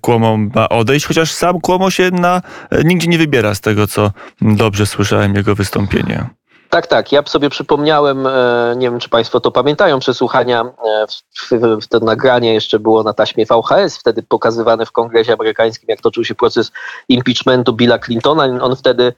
Kłomo 0.00 0.36
ma 0.36 0.68
odejść, 0.68 1.06
chociaż 1.06 1.32
sam 1.32 1.60
Kłomo 1.60 1.90
się 1.90 2.10
na, 2.10 2.42
e, 2.70 2.84
nigdzie 2.84 3.08
nie 3.08 3.18
wybiera 3.18 3.54
z 3.54 3.60
tego, 3.60 3.86
co 3.86 4.10
dobrze 4.40 4.86
słyszałem 4.86 5.34
jego 5.34 5.54
wystąpienie. 5.54 6.26
Tak, 6.70 6.86
tak. 6.86 7.12
Ja 7.12 7.22
sobie 7.22 7.50
przypomniałem, 7.50 8.26
e, 8.26 8.74
nie 8.76 8.90
wiem 8.90 9.00
czy 9.00 9.08
Państwo 9.08 9.40
to 9.40 9.50
pamiętają, 9.50 9.98
przesłuchania, 9.98 10.64
w, 11.80 11.86
to 11.88 12.00
nagranie 12.00 12.54
jeszcze 12.54 12.78
było 12.78 13.02
na 13.02 13.12
taśmie 13.12 13.46
VHS, 13.46 13.98
wtedy 13.98 14.22
pokazywane 14.22 14.86
w 14.86 14.92
kongresie 14.92 15.32
amerykańskim, 15.32 15.86
jak 15.88 16.00
toczył 16.00 16.24
się 16.24 16.34
proces 16.34 16.72
impeachmentu 17.08 17.72
Billa 17.72 17.98
Clintona. 17.98 18.44
On 18.44 18.76
wtedy 18.76 19.12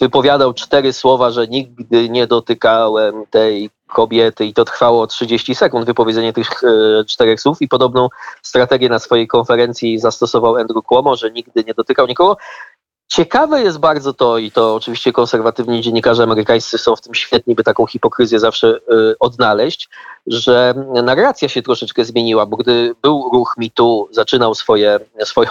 wypowiadał 0.00 0.54
cztery 0.54 0.92
słowa, 0.92 1.30
że 1.30 1.48
nigdy 1.48 2.08
nie 2.08 2.26
dotykałem 2.26 3.24
tej 3.30 3.70
kobiety 3.88 4.44
i 4.44 4.54
to 4.54 4.64
trwało 4.64 5.06
30 5.06 5.54
sekund, 5.54 5.86
wypowiedzenie 5.86 6.32
tych 6.32 6.64
e, 6.64 7.04
czterech 7.04 7.40
słów 7.40 7.62
i 7.62 7.68
podobną 7.68 8.08
strategię 8.42 8.88
na 8.88 8.98
swojej 8.98 9.26
konferencji 9.26 9.98
zastosował 9.98 10.56
Andrew 10.56 10.84
Cuomo, 10.84 11.16
że 11.16 11.30
nigdy 11.30 11.64
nie 11.64 11.74
dotykał 11.74 12.06
nikogo. 12.06 12.36
Ciekawe 13.08 13.62
jest 13.62 13.78
bardzo 13.78 14.14
to, 14.14 14.38
i 14.38 14.50
to 14.50 14.74
oczywiście 14.74 15.12
konserwatywni 15.12 15.80
dziennikarze 15.80 16.22
amerykańscy 16.22 16.78
są 16.78 16.96
w 16.96 17.00
tym 17.00 17.14
świetni, 17.14 17.54
by 17.54 17.64
taką 17.64 17.86
hipokryzję 17.86 18.40
zawsze 18.40 18.76
y, 18.76 19.18
odnaleźć, 19.18 19.88
że 20.26 20.74
narracja 21.02 21.48
się 21.48 21.62
troszeczkę 21.62 22.04
zmieniła, 22.04 22.46
bo 22.46 22.56
gdy 22.56 22.94
był 23.02 23.30
ruch 23.32 23.54
MeToo, 23.58 24.08
zaczynał 24.10 24.54
swoje, 24.54 25.00
swoją, 25.24 25.48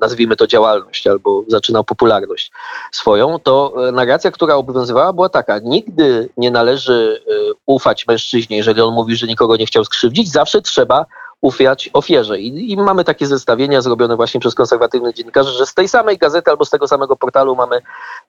nazwijmy 0.00 0.36
to 0.36 0.46
działalność, 0.46 1.06
albo 1.06 1.44
zaczynał 1.48 1.84
popularność 1.84 2.52
swoją, 2.92 3.38
to 3.38 3.74
narracja, 3.92 4.30
która 4.30 4.54
obowiązywała, 4.54 5.12
była 5.12 5.28
taka: 5.28 5.58
nigdy 5.58 6.28
nie 6.36 6.50
należy 6.50 7.22
y, 7.30 7.52
ufać 7.66 8.06
mężczyźnie, 8.06 8.56
jeżeli 8.56 8.80
on 8.80 8.94
mówi, 8.94 9.16
że 9.16 9.26
nikogo 9.26 9.56
nie 9.56 9.66
chciał 9.66 9.84
skrzywdzić, 9.84 10.32
zawsze 10.32 10.62
trzeba 10.62 11.06
ufiać 11.46 11.90
ofierze. 11.92 12.40
I, 12.40 12.72
I 12.72 12.76
mamy 12.76 13.04
takie 13.04 13.26
zestawienia 13.26 13.80
zrobione 13.80 14.16
właśnie 14.16 14.40
przez 14.40 14.54
konserwatywnych 14.54 15.14
dziennikarzy, 15.14 15.50
że 15.50 15.66
z 15.66 15.74
tej 15.74 15.88
samej 15.88 16.18
gazety 16.18 16.50
albo 16.50 16.64
z 16.64 16.70
tego 16.70 16.88
samego 16.88 17.16
portalu 17.16 17.56
mamy 17.56 17.82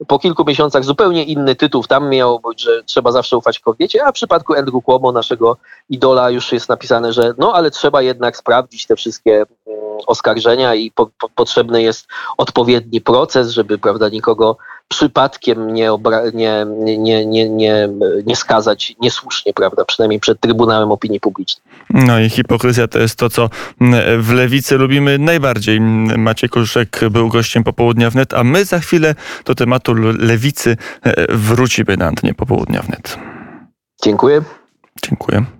po 0.08 0.20
kilku 0.20 0.46
miesiącach 0.46 0.84
zupełnie 0.84 1.24
inny 1.24 1.56
tytuł. 1.56 1.84
Tam 1.84 2.10
miało 2.10 2.40
być, 2.40 2.62
że 2.62 2.84
trzeba 2.84 3.12
zawsze 3.12 3.38
ufać 3.38 3.60
kobiecie, 3.60 4.06
a 4.06 4.12
w 4.12 4.14
przypadku 4.14 4.54
Andrew 4.54 4.84
Cuomo, 4.86 5.12
naszego 5.12 5.58
idola, 5.90 6.30
już 6.30 6.52
jest 6.52 6.70
napisane, 6.70 7.14
że 7.14 7.34
no 7.38 7.54
ale 7.54 7.72
trzeba 7.72 8.02
jednak 8.02 8.38
sprawdzić 8.38 8.88
te 8.88 8.96
wszystkie 8.96 9.36
mm, 9.36 9.48
oskarżenia 10.08 10.76
i 10.76 10.92
po, 10.92 11.10
po, 11.20 11.30
potrzebny 11.30 11.82
jest 11.82 12.08
odpowiedni 12.38 13.02
proces, 13.02 13.50
żeby 13.50 13.78
prawda, 13.78 14.10
nikogo 14.10 14.58
przypadkiem 14.88 15.74
nie, 15.74 15.90
nie, 16.34 16.66
nie, 16.66 17.26
nie, 17.26 17.50
nie, 17.50 17.90
nie 18.26 18.36
skazać 18.36 18.96
niesłusznie, 19.02 19.54
prawda, 19.54 19.86
przynajmniej 19.86 20.20
przed 20.20 20.40
Trybunałem 20.40 20.92
Opinii 20.92 21.20
Publicznej. 21.20 21.64
No 21.90 22.20
i 22.20 22.30
hipokryzja 22.30 22.88
to 22.88 23.00
jest 23.00 23.16
to, 23.16 23.30
co 23.30 23.50
w 24.20 24.32
lewicy 24.34 24.78
lubimy 24.78 25.18
najbardziej. 25.18 25.82
Maciej 26.18 26.50
Kożuszek 26.50 27.00
był 27.12 27.30
gościem 27.30 27.64
popołudnia 27.64 28.10
wnet, 28.10 28.34
a 28.34 28.44
my 28.44 28.66
za 28.66 28.80
chwilę 28.80 29.16
do 29.46 29.56
tematu 29.56 29.94
lewicy 30.20 30.78
e, 31.04 31.38
wrócimy 31.38 31.98
na 31.98 32.06
antenie 32.06 32.34
popołudnia 32.34 32.82
wnet. 32.82 33.18
Dziękuję. 34.04 34.42
Dziękuję. 35.04 35.57